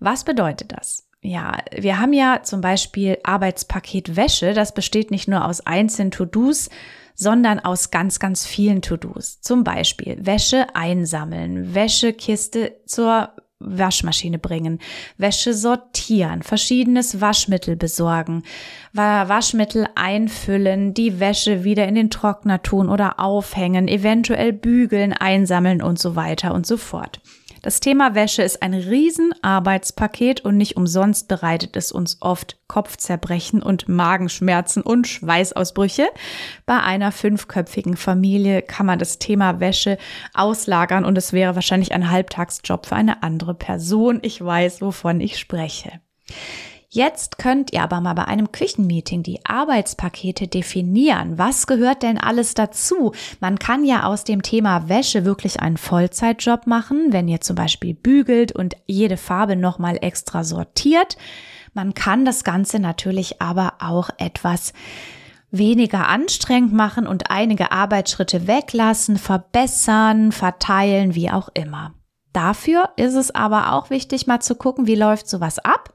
Was 0.00 0.24
bedeutet 0.24 0.72
das? 0.72 1.08
Ja, 1.20 1.58
wir 1.76 2.00
haben 2.00 2.12
ja 2.12 2.42
zum 2.42 2.60
Beispiel 2.60 3.18
Arbeitspaket 3.22 4.16
Wäsche. 4.16 4.54
Das 4.54 4.74
besteht 4.74 5.12
nicht 5.12 5.28
nur 5.28 5.44
aus 5.44 5.60
einzelnen 5.60 6.10
To-Dos, 6.10 6.68
sondern 7.14 7.60
aus 7.60 7.92
ganz, 7.92 8.18
ganz 8.18 8.44
vielen 8.44 8.82
To-Dos. 8.82 9.40
Zum 9.40 9.62
Beispiel 9.62 10.26
Wäsche 10.26 10.74
einsammeln, 10.74 11.74
Wäschekiste 11.74 12.80
zur 12.86 13.32
Waschmaschine 13.64 14.38
bringen, 14.38 14.78
Wäsche 15.16 15.54
sortieren, 15.54 16.42
verschiedenes 16.42 17.20
Waschmittel 17.20 17.76
besorgen, 17.76 18.42
Waschmittel 18.92 19.86
einfüllen, 19.94 20.94
die 20.94 21.20
Wäsche 21.20 21.64
wieder 21.64 21.86
in 21.86 21.94
den 21.94 22.10
Trockner 22.10 22.62
tun 22.62 22.88
oder 22.88 23.20
aufhängen, 23.20 23.88
eventuell 23.88 24.52
bügeln, 24.52 25.12
einsammeln 25.12 25.82
und 25.82 25.98
so 25.98 26.16
weiter 26.16 26.54
und 26.54 26.66
so 26.66 26.76
fort. 26.76 27.20
Das 27.62 27.78
Thema 27.78 28.16
Wäsche 28.16 28.42
ist 28.42 28.60
ein 28.60 28.74
Riesenarbeitspaket 28.74 30.40
und 30.40 30.56
nicht 30.56 30.76
umsonst 30.76 31.28
bereitet 31.28 31.76
es 31.76 31.92
uns 31.92 32.16
oft 32.20 32.58
Kopfzerbrechen 32.66 33.62
und 33.62 33.88
Magenschmerzen 33.88 34.82
und 34.82 35.06
Schweißausbrüche. 35.06 36.08
Bei 36.66 36.80
einer 36.80 37.12
fünfköpfigen 37.12 37.96
Familie 37.96 38.62
kann 38.62 38.86
man 38.86 38.98
das 38.98 39.20
Thema 39.20 39.60
Wäsche 39.60 39.96
auslagern 40.34 41.04
und 41.04 41.16
es 41.16 41.32
wäre 41.32 41.54
wahrscheinlich 41.54 41.92
ein 41.92 42.10
Halbtagsjob 42.10 42.86
für 42.86 42.96
eine 42.96 43.22
andere 43.22 43.54
Person. 43.54 44.18
Ich 44.22 44.44
weiß, 44.44 44.82
wovon 44.82 45.20
ich 45.20 45.38
spreche. 45.38 46.00
Jetzt 46.94 47.38
könnt 47.38 47.72
ihr 47.72 47.82
aber 47.82 48.02
mal 48.02 48.12
bei 48.12 48.26
einem 48.26 48.52
Küchenmeeting 48.52 49.22
die 49.22 49.42
Arbeitspakete 49.46 50.46
definieren. 50.46 51.38
Was 51.38 51.66
gehört 51.66 52.02
denn 52.02 52.18
alles 52.18 52.52
dazu? 52.52 53.12
Man 53.40 53.58
kann 53.58 53.86
ja 53.86 54.02
aus 54.02 54.24
dem 54.24 54.42
Thema 54.42 54.90
Wäsche 54.90 55.24
wirklich 55.24 55.60
einen 55.60 55.78
Vollzeitjob 55.78 56.66
machen, 56.66 57.06
wenn 57.08 57.28
ihr 57.28 57.40
zum 57.40 57.56
Beispiel 57.56 57.94
bügelt 57.94 58.52
und 58.52 58.76
jede 58.84 59.16
Farbe 59.16 59.56
nochmal 59.56 59.96
extra 60.02 60.44
sortiert. 60.44 61.16
Man 61.72 61.94
kann 61.94 62.26
das 62.26 62.44
Ganze 62.44 62.78
natürlich 62.78 63.40
aber 63.40 63.72
auch 63.78 64.10
etwas 64.18 64.74
weniger 65.50 66.08
anstrengend 66.08 66.74
machen 66.74 67.06
und 67.06 67.30
einige 67.30 67.72
Arbeitsschritte 67.72 68.46
weglassen, 68.46 69.16
verbessern, 69.16 70.30
verteilen, 70.30 71.14
wie 71.14 71.30
auch 71.30 71.48
immer. 71.54 71.94
Dafür 72.34 72.90
ist 72.96 73.14
es 73.14 73.34
aber 73.34 73.72
auch 73.72 73.88
wichtig, 73.88 74.26
mal 74.26 74.40
zu 74.40 74.56
gucken, 74.56 74.86
wie 74.86 74.94
läuft 74.94 75.26
sowas 75.26 75.58
ab 75.58 75.94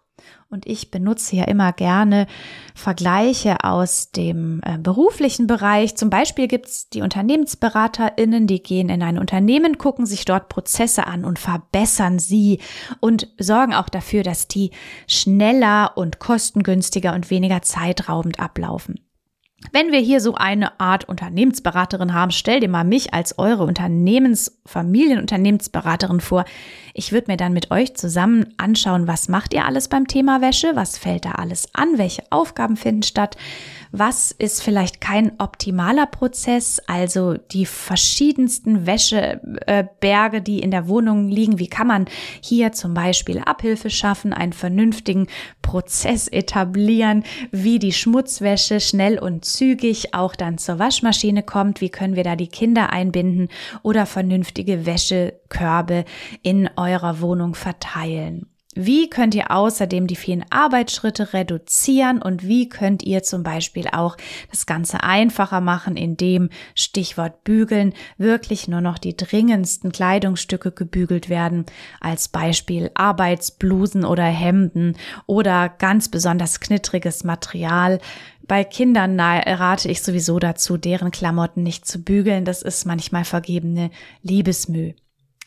und 0.50 0.66
ich 0.66 0.92
benutze 0.92 1.36
ja 1.36 1.44
immer 1.44 1.74
gerne 1.74 2.26
Vergleiche 2.74 3.64
aus 3.64 4.12
dem 4.12 4.62
äh, 4.64 4.78
beruflichen 4.78 5.46
Bereich. 5.46 5.98
Zum 5.98 6.10
Beispiel 6.10 6.48
gibt's 6.48 6.90
die 6.90 7.02
UnternehmensberaterInnen, 7.02 8.48
die 8.48 8.64
gehen 8.64 8.90
in 8.90 9.04
ein 9.04 9.20
Unternehmen, 9.20 9.78
gucken 9.78 10.06
sich 10.06 10.24
dort 10.26 10.48
Prozesse 10.48 11.06
an 11.06 11.26
und 11.26 11.38
verbessern 11.38 12.20
sie 12.20 12.62
und 13.02 13.28
sorgen 13.38 13.74
auch 13.74 13.90
dafür, 13.90 14.24
dass 14.24 14.48
die 14.48 14.72
schneller 15.08 15.92
und 15.96 16.20
kostengünstiger 16.20 17.14
und 17.14 17.30
weniger 17.30 17.62
zeitraubend 17.62 18.40
ablaufen. 18.40 19.07
Wenn 19.72 19.92
wir 19.92 20.00
hier 20.00 20.22
so 20.22 20.36
eine 20.36 20.80
Art 20.80 21.10
Unternehmensberaterin 21.10 22.14
haben, 22.14 22.30
stell 22.32 22.60
dir 22.60 22.70
mal 22.70 22.84
mich 22.84 23.14
als 23.16 23.40
eure 23.40 23.64
Unternehmens-, 23.64 24.60
Familienunternehmensberaterin 24.66 26.22
vor. 26.22 26.46
Ich 26.94 27.12
würde 27.12 27.32
mir 27.32 27.38
dann 27.38 27.54
mit 27.54 27.72
euch 27.72 27.96
zusammen 27.96 28.54
anschauen, 28.58 29.08
was 29.08 29.30
macht 29.30 29.56
ihr 29.56 29.66
alles 29.66 29.88
beim 29.88 30.08
Thema 30.08 30.42
Wäsche? 30.42 30.76
Was 30.76 31.00
fällt 31.00 31.26
da 31.26 31.32
alles 31.32 31.70
an? 31.74 31.98
Welche 31.98 32.24
Aufgaben 32.30 32.78
finden 32.78 33.04
statt? 33.04 33.36
Was 33.92 34.32
ist 34.32 34.62
vielleicht 34.62 35.02
kein 35.02 35.40
optimaler 35.40 36.06
Prozess? 36.06 36.82
Also 36.88 37.36
die 37.36 37.66
verschiedensten 37.66 38.86
Wäscheberge, 38.86 40.42
die 40.42 40.60
in 40.60 40.72
der 40.72 40.88
Wohnung 40.88 41.30
liegen. 41.30 41.60
Wie 41.60 41.68
kann 41.68 41.88
man 41.88 42.06
hier 42.42 42.72
zum 42.74 42.94
Beispiel 42.94 43.40
Abhilfe 43.40 43.90
schaffen, 43.90 44.34
einen 44.34 44.54
vernünftigen 44.54 45.28
Prozess 45.62 46.28
etablieren, 46.28 47.24
wie 47.52 47.80
die 47.80 47.94
Schmutzwäsche 47.94 48.80
schnell 48.80 49.20
und 49.20 49.46
zügig 49.46 50.14
auch 50.14 50.36
dann 50.36 50.58
zur 50.58 50.80
Waschmaschine 50.80 51.44
kommt? 51.44 51.82
Wie 51.82 51.90
können 51.90 52.16
wir 52.16 52.24
da 52.24 52.36
die 52.36 52.48
Kinder 52.48 52.92
einbinden 52.92 53.50
oder 53.84 54.06
vernünftige 54.06 54.86
Wäschekörbe 54.86 56.06
in 56.44 56.70
eurer 56.76 57.22
Wohnung 57.22 57.56
verteilen? 57.56 58.48
Wie 58.80 59.10
könnt 59.10 59.34
ihr 59.34 59.50
außerdem 59.50 60.06
die 60.06 60.16
vielen 60.16 60.46
Arbeitsschritte 60.52 61.34
reduzieren 61.34 62.22
und 62.22 62.48
wie 62.48 62.70
könnt 62.70 63.02
ihr 63.02 63.24
zum 63.24 63.42
Beispiel 63.42 63.88
auch 63.92 64.18
das 64.52 64.68
Ganze 64.68 65.02
einfacher 65.02 65.62
machen, 65.62 65.98
indem 65.98 66.52
Stichwort 66.76 67.44
bügeln 67.44 67.94
wirklich 68.20 68.68
nur 68.68 68.82
noch 68.82 69.00
die 69.00 69.18
dringendsten 69.18 69.92
Kleidungsstücke 69.92 70.72
gebügelt 70.72 71.28
werden, 71.28 71.66
als 72.00 72.28
Beispiel 72.28 72.92
Arbeitsblusen 72.94 74.06
oder 74.06 74.26
Hemden 74.26 74.96
oder 75.26 75.70
ganz 75.70 76.10
besonders 76.10 76.60
knittriges 76.60 77.24
Material. 77.24 77.98
Bei 78.48 78.64
Kindern 78.64 79.20
rate 79.20 79.90
ich 79.90 80.04
sowieso 80.04 80.38
dazu, 80.38 80.78
deren 80.78 81.10
Klamotten 81.10 81.64
nicht 81.64 81.88
zu 81.88 82.04
bügeln. 82.04 82.46
Das 82.46 82.62
ist 82.62 82.86
manchmal 82.86 83.26
vergebene 83.26 83.90
Liebesmüh. 84.22 84.94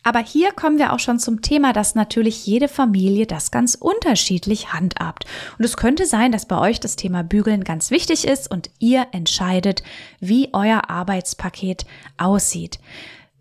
Aber 0.03 0.21
hier 0.21 0.53
kommen 0.53 0.79
wir 0.79 0.93
auch 0.93 0.99
schon 0.99 1.19
zum 1.19 1.43
Thema, 1.43 1.73
dass 1.73 1.95
natürlich 1.95 2.47
jede 2.47 2.69
Familie 2.69 3.27
das 3.27 3.51
ganz 3.51 3.75
unterschiedlich 3.75 4.73
handhabt. 4.73 5.27
Und 5.59 5.65
es 5.65 5.77
könnte 5.77 6.07
sein, 6.07 6.33
dass 6.33 6.47
bei 6.47 6.59
euch 6.59 6.81
das 6.81 6.97
Thema 6.97 7.23
Bügeln 7.23 7.65
ganz 7.65 7.91
wichtig 7.91 8.27
ist 8.27 8.51
und 8.51 8.71
ihr 8.79 9.09
entscheidet, 9.13 9.83
wie 10.19 10.51
euer 10.53 10.89
Arbeitspaket 10.89 11.85
aussieht. 12.17 12.79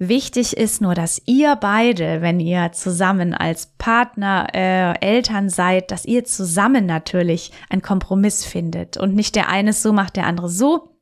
Wichtig 0.01 0.55
ist 0.55 0.79
nur, 0.81 0.95
dass 0.95 1.21
ihr 1.25 1.57
beide, 1.57 2.21
wenn 2.21 2.39
ihr 2.39 2.71
zusammen 2.71 3.33
als 3.33 3.73
Partner, 3.77 4.47
äh, 4.53 4.97
Eltern 5.01 5.49
seid, 5.49 5.91
dass 5.91 6.05
ihr 6.05 6.23
zusammen 6.23 6.85
natürlich 6.85 7.51
einen 7.69 7.81
Kompromiss 7.81 8.45
findet 8.45 8.95
und 8.95 9.13
nicht 9.13 9.35
der 9.35 9.49
eine 9.49 9.73
so 9.73 9.91
macht, 9.91 10.15
der 10.15 10.25
andere 10.25 10.47
so, 10.47 10.95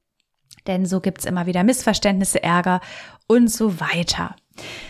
denn 0.65 0.87
so 0.87 0.99
gibt's 0.99 1.25
immer 1.25 1.45
wieder 1.45 1.63
Missverständnisse, 1.63 2.41
Ärger 2.41 2.81
und 3.27 3.51
so 3.51 3.79
weiter. 3.79 4.35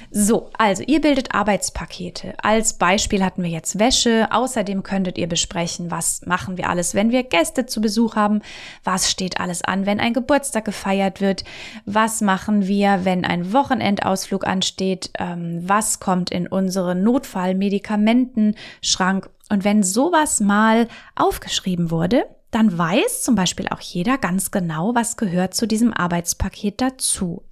So, 0.10 0.50
also 0.58 0.84
ihr 0.84 1.02
bildet 1.02 1.36
Arbeitspakete. 1.36 2.34
Als 2.42 2.74
Beispiel 2.74 3.24
hatten 3.24 3.44
wir 3.44 3.50
jetzt 3.50 3.78
Wäsche. 3.78 4.30
Außerdem 4.32 4.84
könntet 4.84 5.18
ihr 5.18 5.28
besprechen, 5.28 5.92
was 5.92 6.26
machen 6.26 6.58
wir 6.58 6.70
alles, 6.70 6.96
wenn 6.96 7.12
wir 7.12 7.24
Gäste 7.24 7.66
zu 7.66 7.82
Besuch 7.82 8.16
haben. 8.16 8.42
Was 8.84 9.12
steht 9.12 9.40
alles 9.40 9.64
an, 9.64 9.86
wenn 9.86 10.00
ein 10.00 10.14
Geburtstag 10.14 10.66
gefeiert 10.66 11.22
wird? 11.22 11.44
Was 11.86 12.22
machen 12.22 12.68
wir, 12.68 13.02
wenn 13.04 13.26
ein 13.26 13.52
Wochenendausflug 13.52 14.48
ansteht? 14.48 15.12
Ähm, 15.20 15.60
was 15.64 16.00
kommt 16.00 16.32
in 16.32 16.48
unseren 16.48 17.04
Notfallmedikamentenschrank? 17.04 19.30
Und 19.50 19.64
wenn 19.64 19.84
sowas 19.84 20.40
mal 20.40 20.88
aufgeschrieben 21.16 21.92
wurde, 21.92 22.26
dann 22.52 22.78
weiß 22.78 23.24
zum 23.24 23.36
Beispiel 23.36 23.68
auch 23.68 23.82
jeder 23.82 24.18
ganz 24.18 24.52
genau, 24.52 24.96
was 24.96 25.18
gehört 25.18 25.54
zu 25.54 25.68
diesem 25.68 25.94
Arbeitspaket 25.94 26.82
dazu. 26.82 27.44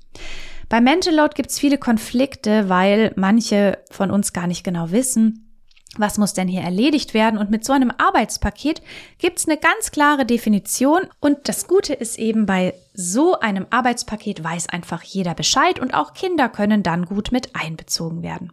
Bei 0.76 0.82
Mental 0.82 1.16
Load 1.16 1.36
gibt 1.36 1.52
es 1.52 1.58
viele 1.58 1.78
Konflikte, 1.78 2.68
weil 2.68 3.14
manche 3.16 3.78
von 3.92 4.12
uns 4.12 4.34
gar 4.34 4.46
nicht 4.46 4.66
genau 4.66 4.92
wissen, 4.92 5.58
was 5.96 6.18
muss 6.18 6.34
denn 6.34 6.50
hier 6.50 6.64
erledigt 6.64 7.14
werden? 7.14 7.40
Und 7.40 7.50
mit 7.50 7.64
so 7.64 7.72
einem 7.72 7.94
Arbeitspaket 7.98 8.82
gibt 9.18 9.40
es 9.40 9.48
eine 9.48 9.56
ganz 9.56 9.92
klare 9.92 10.26
Definition. 10.26 11.04
Und 11.22 11.48
das 11.48 11.70
Gute 11.70 11.94
ist 11.94 12.20
eben, 12.20 12.46
bei 12.46 12.74
so 12.94 13.40
einem 13.40 13.68
Arbeitspaket 13.70 14.44
weiß 14.44 14.68
einfach 14.68 15.02
jeder 15.02 15.34
Bescheid 15.34 15.80
und 15.80 15.94
auch 15.94 16.14
Kinder 16.14 16.50
können 16.50 16.84
dann 16.84 17.06
gut 17.06 17.32
mit 17.32 17.56
einbezogen 17.56 18.22
werden. 18.22 18.52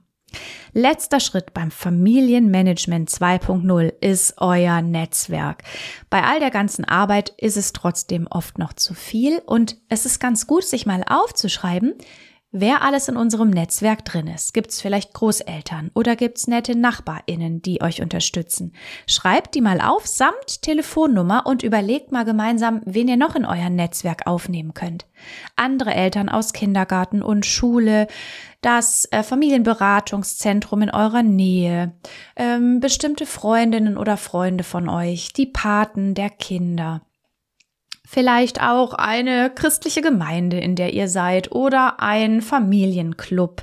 Letzter 0.73 1.21
Schritt 1.21 1.53
beim 1.55 1.71
Familienmanagement 1.71 3.11
2.0 3.11 3.93
ist 4.01 4.35
euer 4.39 4.83
Netzwerk. 4.83 5.63
Bei 6.11 6.23
all 6.23 6.41
der 6.41 6.51
ganzen 6.51 6.85
Arbeit 6.85 7.31
ist 7.37 7.57
es 7.57 7.73
trotzdem 7.73 8.27
oft 8.31 8.59
noch 8.59 8.73
zu 8.73 8.95
viel 8.95 9.43
und 9.45 9.77
es 9.89 10.07
ist 10.07 10.19
ganz 10.21 10.47
gut, 10.47 10.65
sich 10.65 10.87
mal 10.87 11.05
aufzuschreiben, 11.07 11.95
wer 12.53 12.83
alles 12.83 13.09
in 13.09 13.17
unserem 13.17 13.51
Netzwerk 13.51 14.05
drin 14.05 14.29
ist. 14.29 14.55
Gibt 14.55 14.71
es 14.71 14.81
vielleicht 14.81 15.15
Großeltern 15.15 15.91
oder 15.95 16.15
gibt 16.15 16.39
es 16.39 16.47
nette 16.47 16.77
Nachbarinnen, 16.77 17.63
die 17.63 17.81
euch 17.81 18.03
unterstützen? 18.03 18.75
Schreibt 19.07 19.55
die 19.55 19.63
mal 19.63 19.81
auf 19.81 20.07
samt 20.07 20.63
Telefonnummer 20.63 21.47
und 21.47 21.63
überlegt 21.63 22.13
mal 22.13 22.25
gemeinsam, 22.25 22.83
wen 22.85 23.09
ihr 23.09 23.17
noch 23.17 23.35
in 23.35 23.47
euer 23.47 23.71
Netzwerk 23.71 24.27
aufnehmen 24.27 24.75
könnt. 24.75 25.07
Andere 25.57 25.95
Eltern 25.95 26.29
aus 26.29 26.53
Kindergarten 26.53 27.23
und 27.23 27.47
Schule, 27.47 28.07
das 28.61 29.07
äh, 29.11 29.23
Familienberatungszentrum 29.23 30.83
in 30.83 30.91
eurer 30.91 31.23
Nähe, 31.23 31.95
ähm, 32.37 32.81
bestimmte 32.81 33.27
Freundinnen 33.27 33.97
oder 33.97 34.17
Freunde 34.17 34.63
von 34.63 34.89
euch, 34.89 35.33
die 35.33 35.47
Paten 35.47 36.15
der 36.15 36.31
Kinder 36.31 37.03
vielleicht 38.13 38.61
auch 38.61 38.93
eine 38.93 39.51
christliche 39.51 40.03
Gemeinde, 40.03 40.61
in 40.61 40.77
der 40.77 40.93
ihr 40.93 41.09
seid 41.09 41.51
oder 41.51 42.01
ein 42.01 42.43
Familienclub 42.43 43.63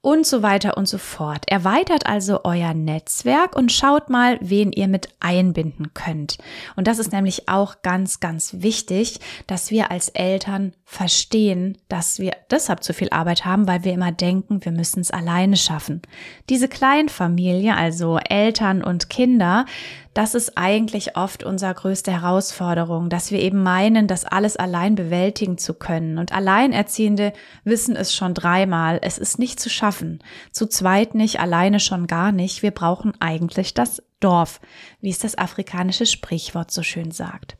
und 0.00 0.26
so 0.26 0.42
weiter 0.42 0.76
und 0.76 0.86
so 0.86 0.98
fort. 0.98 1.44
Erweitert 1.48 2.06
also 2.06 2.40
euer 2.44 2.74
Netzwerk 2.74 3.56
und 3.56 3.72
schaut 3.72 4.10
mal, 4.10 4.38
wen 4.40 4.72
ihr 4.72 4.88
mit 4.88 5.08
einbinden 5.20 5.94
könnt. 5.94 6.38
Und 6.74 6.86
das 6.86 6.98
ist 6.98 7.12
nämlich 7.12 7.48
auch 7.48 7.82
ganz, 7.82 8.20
ganz 8.20 8.54
wichtig, 8.58 9.18
dass 9.46 9.70
wir 9.70 9.90
als 9.90 10.08
Eltern 10.08 10.72
verstehen, 10.84 11.78
dass 11.88 12.18
wir 12.18 12.32
deshalb 12.50 12.84
zu 12.84 12.92
viel 12.92 13.10
Arbeit 13.10 13.44
haben, 13.44 13.66
weil 13.66 13.82
wir 13.82 13.92
immer 13.92 14.12
denken, 14.12 14.64
wir 14.64 14.72
müssen 14.72 15.00
es 15.00 15.10
alleine 15.10 15.56
schaffen. 15.56 16.02
Diese 16.50 16.68
Kleinfamilie, 16.68 17.76
also 17.76 18.18
Eltern 18.18 18.84
und 18.84 19.10
Kinder, 19.10 19.64
das 20.16 20.34
ist 20.34 20.56
eigentlich 20.56 21.14
oft 21.16 21.44
unsere 21.44 21.74
größte 21.74 22.10
Herausforderung, 22.10 23.10
dass 23.10 23.30
wir 23.30 23.38
eben 23.38 23.62
meinen, 23.62 24.08
das 24.08 24.24
alles 24.24 24.56
allein 24.56 24.94
bewältigen 24.94 25.58
zu 25.58 25.74
können. 25.74 26.16
Und 26.16 26.32
Alleinerziehende 26.32 27.34
wissen 27.64 27.96
es 27.96 28.14
schon 28.14 28.32
dreimal. 28.32 28.98
Es 29.02 29.18
ist 29.18 29.38
nicht 29.38 29.60
zu 29.60 29.68
schaffen. 29.68 30.22
Zu 30.52 30.68
zweit 30.68 31.14
nicht, 31.14 31.38
alleine 31.38 31.80
schon 31.80 32.06
gar 32.06 32.32
nicht. 32.32 32.62
Wir 32.62 32.70
brauchen 32.70 33.12
eigentlich 33.20 33.74
das 33.74 34.02
Dorf, 34.20 34.60
wie 35.02 35.10
es 35.10 35.18
das 35.18 35.36
afrikanische 35.36 36.06
Sprichwort 36.06 36.70
so 36.70 36.82
schön 36.82 37.10
sagt. 37.10 37.58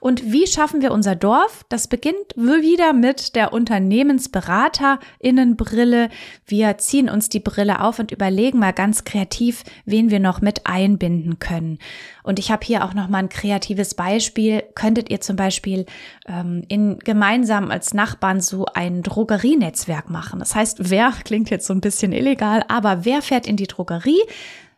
Und 0.00 0.32
wie 0.32 0.46
schaffen 0.46 0.82
wir 0.82 0.92
unser 0.92 1.16
Dorf? 1.16 1.64
Das 1.68 1.88
beginnt 1.88 2.36
wieder 2.36 2.92
mit 2.92 3.34
der 3.36 3.52
Unternehmensberaterinnenbrille. 3.52 6.10
Wir 6.46 6.78
ziehen 6.78 7.08
uns 7.08 7.28
die 7.28 7.40
Brille 7.40 7.82
auf 7.82 7.98
und 7.98 8.12
überlegen 8.12 8.58
mal 8.58 8.72
ganz 8.72 9.04
kreativ, 9.04 9.64
wen 9.84 10.10
wir 10.10 10.20
noch 10.20 10.40
mit 10.40 10.66
einbinden 10.66 11.38
können. 11.38 11.78
Und 12.22 12.38
ich 12.38 12.50
habe 12.50 12.64
hier 12.64 12.84
auch 12.84 12.94
noch 12.94 13.08
mal 13.08 13.18
ein 13.18 13.30
kreatives 13.30 13.94
Beispiel. 13.94 14.62
Könntet 14.74 15.10
ihr 15.10 15.20
zum 15.20 15.36
Beispiel 15.36 15.86
ähm, 16.26 16.64
in 16.68 16.98
gemeinsam 16.98 17.70
als 17.70 17.94
Nachbarn 17.94 18.40
so 18.40 18.66
ein 18.66 19.02
Drogerienetzwerk 19.02 20.10
machen? 20.10 20.38
Das 20.38 20.54
heißt, 20.54 20.90
wer 20.90 21.12
klingt 21.24 21.50
jetzt 21.50 21.66
so 21.66 21.72
ein 21.72 21.80
bisschen 21.80 22.12
illegal, 22.12 22.64
aber 22.68 23.04
wer 23.04 23.22
fährt 23.22 23.46
in 23.46 23.56
die 23.56 23.66
Drogerie? 23.66 24.20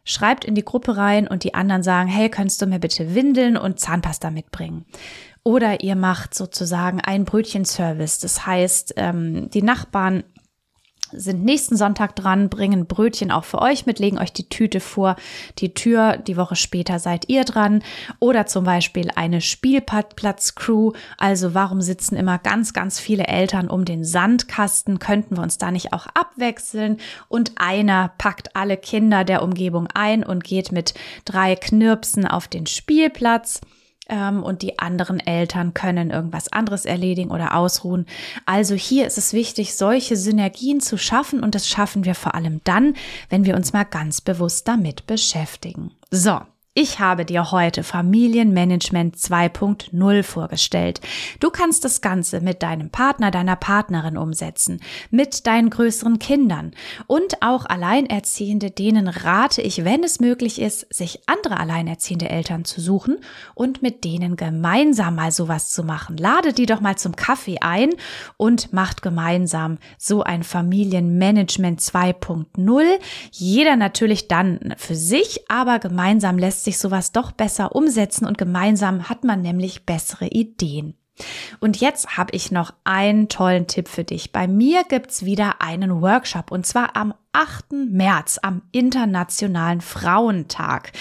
Schreibt 0.05 0.45
in 0.45 0.55
die 0.55 0.65
Gruppe 0.65 0.97
rein 0.97 1.29
und 1.29 1.45
die 1.45 1.55
anderen 1.55 1.83
sagen, 1.83 2.09
hey, 2.09 2.29
könntest 2.29 2.61
du 2.63 2.67
mir 2.67 2.79
bitte 2.79 3.15
Windeln 3.15 3.57
und 3.57 3.81
Zahnpasta 3.81 4.31
mitbringen? 4.31 4.85
Oder 5.43 5.83
ihr 5.83 5.97
macht 5.97 6.35
sozusagen 6.35 7.01
einen 7.01 7.25
Brötchenservice. 7.25 8.19
Das 8.19 8.47
heißt, 8.47 8.95
ähm, 8.97 9.49
die 9.51 9.63
Nachbarn 9.63 10.25
sind 11.13 11.45
nächsten 11.45 11.77
Sonntag 11.77 12.17
dran, 12.17 12.49
bringen 12.49 12.87
Brötchen 12.87 13.31
auch 13.31 13.45
für 13.45 13.61
euch 13.61 13.87
mit, 13.87 13.99
legen 13.99 14.19
euch 14.19 14.33
die 14.33 14.49
Tüte 14.49 14.81
vor 14.81 15.17
die 15.59 15.75
Tür. 15.75 16.17
Die 16.17 16.37
Woche 16.37 16.57
später 16.57 16.99
seid 16.99 17.29
ihr 17.29 17.45
dran. 17.45 17.83
Oder 18.19 18.47
zum 18.47 18.65
Beispiel 18.65 19.11
eine 19.15 19.41
Spielplatzcrew. 19.41 20.93
Also 21.19 21.55
warum 21.55 21.81
sitzen 21.81 22.17
immer 22.17 22.39
ganz, 22.39 22.73
ganz 22.73 23.01
viele 23.01 23.27
Eltern 23.27 23.69
um 23.69 23.85
den 23.85 24.05
Sandkasten? 24.05 24.99
Könnten 24.99 25.37
wir 25.37 25.43
uns 25.43 25.59
da 25.59 25.71
nicht 25.71 25.93
auch 25.93 26.07
abwechseln? 26.15 26.99
Und 27.29 27.53
einer 27.57 28.13
packt 28.19 28.57
alle 28.57 28.77
Kinder 28.77 29.25
der 29.25 29.43
Umgebung 29.43 29.89
ein 29.95 30.25
und 30.25 30.45
geht 30.45 30.73
mit 30.73 30.95
drei 31.25 31.57
Knirpsen 31.57 32.27
auf 32.27 32.49
den 32.49 32.67
Spielplatz 32.67 33.61
ähm, 34.11 34.43
und 34.43 34.63
die 34.63 34.79
anderen 34.79 35.21
Eltern 35.21 35.73
können 35.73 36.11
irgendwas 36.11 36.53
anderes 36.53 36.85
erledigen 36.85 37.31
oder 37.31 37.55
ausruhen. 37.55 38.07
Also 38.45 38.75
hier 38.75 39.07
ist 39.07 39.17
es 39.17 39.33
wichtig, 39.33 39.75
solche 39.75 40.17
Synergien 40.17 40.81
zu 40.81 40.99
schaffen 40.99 41.43
und 41.43 41.55
das 41.55 41.69
schaffen 41.69 42.05
wir 42.05 42.15
vor 42.15 42.35
allem 42.35 42.61
dann, 42.65 42.95
wenn 43.31 43.45
wir 43.47 43.57
uns 43.57 43.73
mal 43.73 43.85
ganz 43.85 44.21
bewusst 44.21 44.69
damit 44.69 45.07
beschäftigen. 45.07 45.93
So, 46.11 46.41
ich 46.81 46.99
habe 46.99 47.25
dir 47.25 47.51
heute 47.51 47.83
Familienmanagement 47.83 49.17
2.0 49.17 50.23
vorgestellt. 50.23 51.01
Du 51.39 51.51
kannst 51.51 51.85
das 51.85 52.01
Ganze 52.01 52.41
mit 52.41 52.63
deinem 52.63 52.91
Partner, 52.91 53.31
deiner 53.31 53.57
Partnerin 53.57 54.17
umsetzen, 54.17 54.81
mit 55.11 55.47
deinen 55.47 55.71
größeren 55.71 56.19
Kindern 56.19 56.73
und 57.07 57.43
auch 57.43 57.67
Alleinerziehende, 57.67 58.71
denen 58.71 59.09
rate 59.09 59.63
ich, 59.63 59.85
wenn 59.85 60.03
es 60.03 60.21
möglich 60.21 60.61
ist, 60.61 60.87
sich 60.93 61.21
andere 61.27 61.59
alleinerziehende 61.59 62.31
Eltern 62.31 62.65
zu 62.65 62.81
suchen 62.81 63.19
und 63.55 63.83
mit 63.83 64.05
denen 64.05 64.37
gemeinsam 64.37 65.17
mal 65.17 65.33
sowas 65.33 65.71
zu 65.71 65.85
machen. 65.85 66.17
Lade 66.17 66.53
die 66.53 66.67
doch 66.67 66.81
mal 66.81 66.97
zum 66.97 67.15
Kaffee 67.17 67.59
ein 67.61 67.91
und 68.37 68.73
macht 68.73 69.03
gemeinsam 69.03 69.79
so 69.99 70.23
ein 70.23 70.43
Familienmanagement 70.43 71.81
2.0. 71.81 72.83
Jeder 73.33 73.77
natürlich 73.77 74.29
dann 74.29 74.75
für 74.77 74.95
sich, 74.95 75.51
aber 75.51 75.79
gemeinsam 75.79 76.39
lässt 76.39 76.61
lässt 76.61 76.67
sich 76.71 76.79
sowas 76.79 77.11
doch 77.11 77.33
besser 77.33 77.75
umsetzen 77.75 78.27
und 78.27 78.39
gemeinsam 78.39 79.09
hat 79.09 79.25
man 79.25 79.43
nämlich 79.43 79.87
bessere 79.87 80.27
Ideen. 80.27 80.95
Und 81.59 81.81
jetzt 81.81 82.17
habe 82.17 82.35
ich 82.35 82.51
noch 82.51 82.73
einen 82.85 83.29
tollen 83.29 83.67
Tipp 83.67 83.89
für 83.89 84.05
dich. 84.05 84.33
Bei 84.33 84.47
mir 84.47 84.85
gibt's 84.85 85.25
wieder 85.25 85.61
einen 85.61 86.01
Workshop 86.01 86.51
und 86.51 86.65
zwar 86.65 86.97
am 86.97 87.13
8. 87.33 87.73
März 87.73 88.39
am 88.43 88.63
Internationalen 88.73 89.81
Frauentag. 89.81 90.93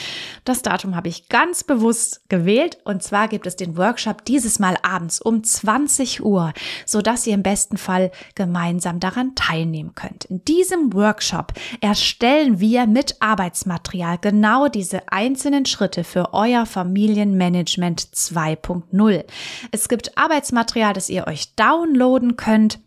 Das 0.46 0.62
Datum 0.62 0.96
habe 0.96 1.08
ich 1.08 1.28
ganz 1.28 1.64
bewusst 1.64 2.22
gewählt 2.30 2.78
und 2.84 3.02
zwar 3.02 3.28
gibt 3.28 3.48
es 3.48 3.56
den 3.56 3.78
Workshop 3.78 4.26
dieses 4.26 4.60
Mal 4.60 4.78
abends 4.84 5.20
um 5.20 5.44
20 5.44 6.24
Uhr, 6.24 6.54
so 6.86 7.02
dass 7.02 7.26
ihr 7.26 7.34
im 7.34 7.42
besten 7.42 7.78
Fall 7.78 8.12
gemeinsam 8.36 9.00
daran 9.00 9.34
teilnehmen 9.34 9.96
könnt. 9.96 10.26
In 10.26 10.46
diesem 10.46 10.94
Workshop 10.94 11.54
erstellen 11.82 12.60
wir 12.60 12.86
mit 12.86 13.16
Arbeitsmaterial 13.22 14.20
genau 14.20 14.68
diese 14.68 15.12
einzelnen 15.12 15.66
Schritte 15.66 16.04
für 16.04 16.34
euer 16.34 16.68
Familienmanagement 16.68 18.02
2.0. 18.02 19.26
Es 19.72 19.90
gibt 19.90 20.18
Arbeitsmaterial, 20.18 20.94
das 20.94 21.10
ihr 21.10 21.26
euch 21.26 21.56
downloaden 21.56 22.36
könnt 22.36 22.80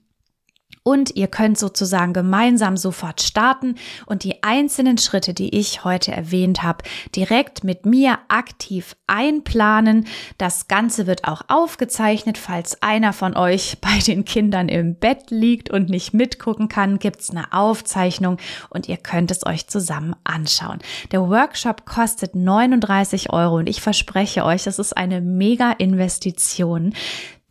und 0.82 1.14
ihr 1.16 1.28
könnt 1.28 1.58
sozusagen 1.58 2.12
gemeinsam 2.12 2.76
sofort 2.76 3.22
starten 3.22 3.76
und 4.06 4.24
die 4.24 4.42
einzelnen 4.42 4.98
Schritte, 4.98 5.34
die 5.34 5.56
ich 5.56 5.84
heute 5.84 6.12
erwähnt 6.12 6.62
habe, 6.62 6.84
direkt 7.14 7.64
mit 7.64 7.86
mir 7.86 8.18
aktiv 8.28 8.96
einplanen. 9.06 10.06
Das 10.38 10.68
Ganze 10.68 11.06
wird 11.06 11.24
auch 11.24 11.42
aufgezeichnet, 11.48 12.38
falls 12.38 12.82
einer 12.82 13.12
von 13.12 13.36
euch 13.36 13.78
bei 13.80 13.98
den 14.06 14.24
Kindern 14.24 14.68
im 14.68 14.96
Bett 14.96 15.30
liegt 15.30 15.70
und 15.70 15.88
nicht 15.88 16.14
mitgucken 16.14 16.68
kann, 16.68 16.98
gibt's 16.98 17.30
eine 17.30 17.52
Aufzeichnung 17.52 18.38
und 18.70 18.88
ihr 18.88 18.96
könnt 18.96 19.30
es 19.30 19.46
euch 19.46 19.68
zusammen 19.68 20.16
anschauen. 20.24 20.78
Der 21.12 21.28
Workshop 21.28 21.86
kostet 21.86 22.34
39 22.34 23.32
Euro 23.32 23.56
und 23.56 23.68
ich 23.68 23.80
verspreche 23.80 24.44
euch, 24.44 24.64
das 24.64 24.78
ist 24.78 24.96
eine 24.96 25.20
mega 25.20 25.72
Investition 25.72 26.92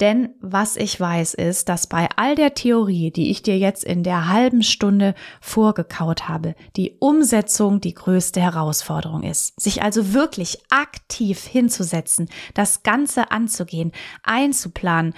Denn 0.01 0.29
was 0.41 0.77
ich 0.77 0.99
weiß 0.99 1.35
ist, 1.35 1.69
dass 1.69 1.85
bei 1.85 2.09
all 2.15 2.33
der 2.33 2.55
Theorie, 2.55 3.11
die 3.11 3.29
ich 3.29 3.43
dir 3.43 3.59
jetzt 3.59 3.83
in 3.83 4.01
der 4.01 4.27
halben 4.27 4.63
Stunde 4.63 5.13
vorgekaut 5.39 6.27
habe, 6.27 6.55
die 6.75 6.95
Umsetzung 6.97 7.81
die 7.81 7.93
größte 7.93 8.41
Herausforderung 8.41 9.21
ist. 9.21 9.61
Sich 9.61 9.83
also 9.83 10.13
wirklich 10.13 10.57
aktiv 10.71 11.45
hinzusetzen, 11.45 12.29
das 12.55 12.81
Ganze 12.81 13.29
anzugehen, 13.29 13.91
einzuplanen, 14.23 15.13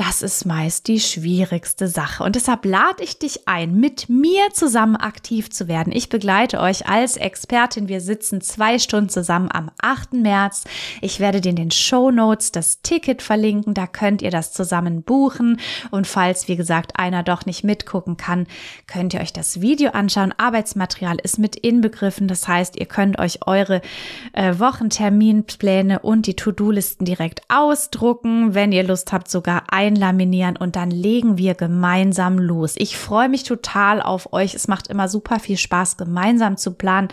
das 0.00 0.22
ist 0.22 0.46
meist 0.46 0.88
die 0.88 0.98
schwierigste 0.98 1.86
Sache. 1.86 2.24
Und 2.24 2.34
deshalb 2.34 2.64
lade 2.64 3.04
ich 3.04 3.18
dich 3.18 3.46
ein, 3.46 3.74
mit 3.74 4.08
mir 4.08 4.48
zusammen 4.50 4.96
aktiv 4.96 5.50
zu 5.50 5.68
werden. 5.68 5.92
Ich 5.94 6.08
begleite 6.08 6.60
euch 6.60 6.88
als 6.88 7.18
Expertin. 7.18 7.86
Wir 7.86 8.00
sitzen 8.00 8.40
zwei 8.40 8.78
Stunden 8.78 9.10
zusammen 9.10 9.50
am 9.52 9.70
8. 9.82 10.14
März. 10.14 10.64
Ich 11.02 11.20
werde 11.20 11.42
dir 11.42 11.50
in 11.50 11.56
den 11.56 11.70
Show 11.70 12.10
Notes 12.10 12.50
das 12.50 12.80
Ticket 12.80 13.20
verlinken. 13.20 13.74
Da 13.74 13.86
könnt 13.86 14.22
ihr 14.22 14.30
das 14.30 14.54
zusammen 14.54 15.02
buchen. 15.02 15.60
Und 15.90 16.06
falls, 16.06 16.48
wie 16.48 16.56
gesagt, 16.56 16.98
einer 16.98 17.22
doch 17.22 17.44
nicht 17.44 17.62
mitgucken 17.62 18.16
kann, 18.16 18.46
könnt 18.86 19.12
ihr 19.12 19.20
euch 19.20 19.34
das 19.34 19.60
Video 19.60 19.90
anschauen. 19.90 20.32
Arbeitsmaterial 20.34 21.18
ist 21.22 21.38
mit 21.38 21.56
inbegriffen. 21.56 22.26
Das 22.26 22.48
heißt, 22.48 22.76
ihr 22.76 22.86
könnt 22.86 23.18
euch 23.18 23.46
eure 23.46 23.82
äh, 24.32 24.58
Wochenterminpläne 24.58 25.98
und 25.98 26.26
die 26.26 26.36
To-Do-Listen 26.36 27.04
direkt 27.04 27.42
ausdrucken. 27.50 28.54
Wenn 28.54 28.72
ihr 28.72 28.84
Lust 28.84 29.12
habt, 29.12 29.30
sogar 29.30 29.64
ein 29.68 29.89
einlaminieren 29.90 30.56
und 30.56 30.76
dann 30.76 30.90
legen 30.90 31.36
wir 31.36 31.54
gemeinsam 31.54 32.38
los. 32.38 32.74
Ich 32.78 32.96
freue 32.96 33.28
mich 33.28 33.42
total 33.42 34.00
auf 34.00 34.32
euch. 34.32 34.54
Es 34.54 34.68
macht 34.68 34.86
immer 34.86 35.08
super 35.08 35.40
viel 35.40 35.56
Spaß, 35.56 35.96
gemeinsam 35.96 36.56
zu 36.56 36.74
planen, 36.74 37.08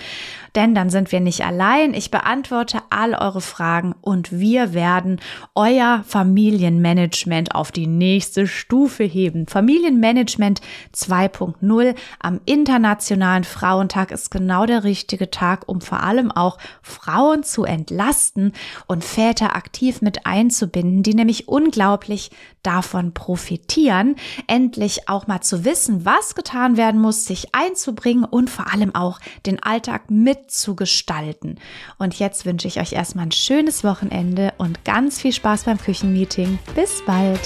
denn 0.56 0.76
dann 0.76 0.90
sind 0.90 1.12
wir 1.12 1.20
nicht 1.20 1.44
allein. 1.44 1.94
Ich 1.94 2.12
beantworte 2.12 2.80
all 2.90 3.13
eure 3.13 3.42
Fragen 3.42 3.96
und 4.02 4.32
wir 4.32 4.74
werden 4.74 5.20
euer 5.56 6.04
Familienmanagement 6.08 7.56
auf 7.56 7.72
die 7.72 7.88
nächste 7.88 8.46
Stufe 8.48 9.04
heben. 9.04 9.48
Familienmanagement 9.48 10.62
2.0 10.96 11.96
am 12.20 12.42
Internationalen 12.46 13.44
Frauentag 13.44 14.12
ist 14.12 14.30
genau 14.30 14.66
der 14.66 14.84
richtige 14.84 15.32
Tag, 15.32 15.63
um 15.68 15.82
vor 15.82 16.04
allem 16.04 16.32
auch 16.32 16.60
Frauen 16.84 17.44
zu 17.44 17.63
entlasten 17.63 18.54
und 18.88 19.04
Väter 19.04 19.56
aktiv 19.56 20.02
mit 20.02 20.26
einzubinden, 20.28 21.02
die 21.02 21.16
nämlich 21.16 21.48
unglaublich 21.48 22.30
davon 22.68 23.14
profitieren, 23.14 24.18
endlich 24.46 25.08
auch 25.08 25.26
mal 25.26 25.40
zu 25.40 25.64
wissen, 25.64 26.04
was 26.04 26.36
getan 26.36 26.76
werden 26.76 27.00
muss, 27.00 27.24
sich 27.24 27.56
einzubringen 27.56 28.26
und 28.26 28.50
vor 28.50 28.74
allem 28.74 28.94
auch 28.94 29.22
den 29.46 29.64
Alltag 29.64 30.12
mitzugestalten. 30.12 31.60
Und 31.98 32.20
jetzt 32.20 32.46
wünsche 32.46 32.68
ich 32.68 32.82
euch 32.82 32.92
erstmal 32.92 33.28
ein 33.28 33.32
schönes 33.32 33.86
Wochenende 33.86 34.54
und 34.58 34.84
ganz 34.84 35.22
viel 35.22 35.32
Spaß 35.32 35.64
beim 35.64 35.78
Küchenmeeting. 35.78 36.60
Bis 36.76 37.02
bald! 37.06 37.40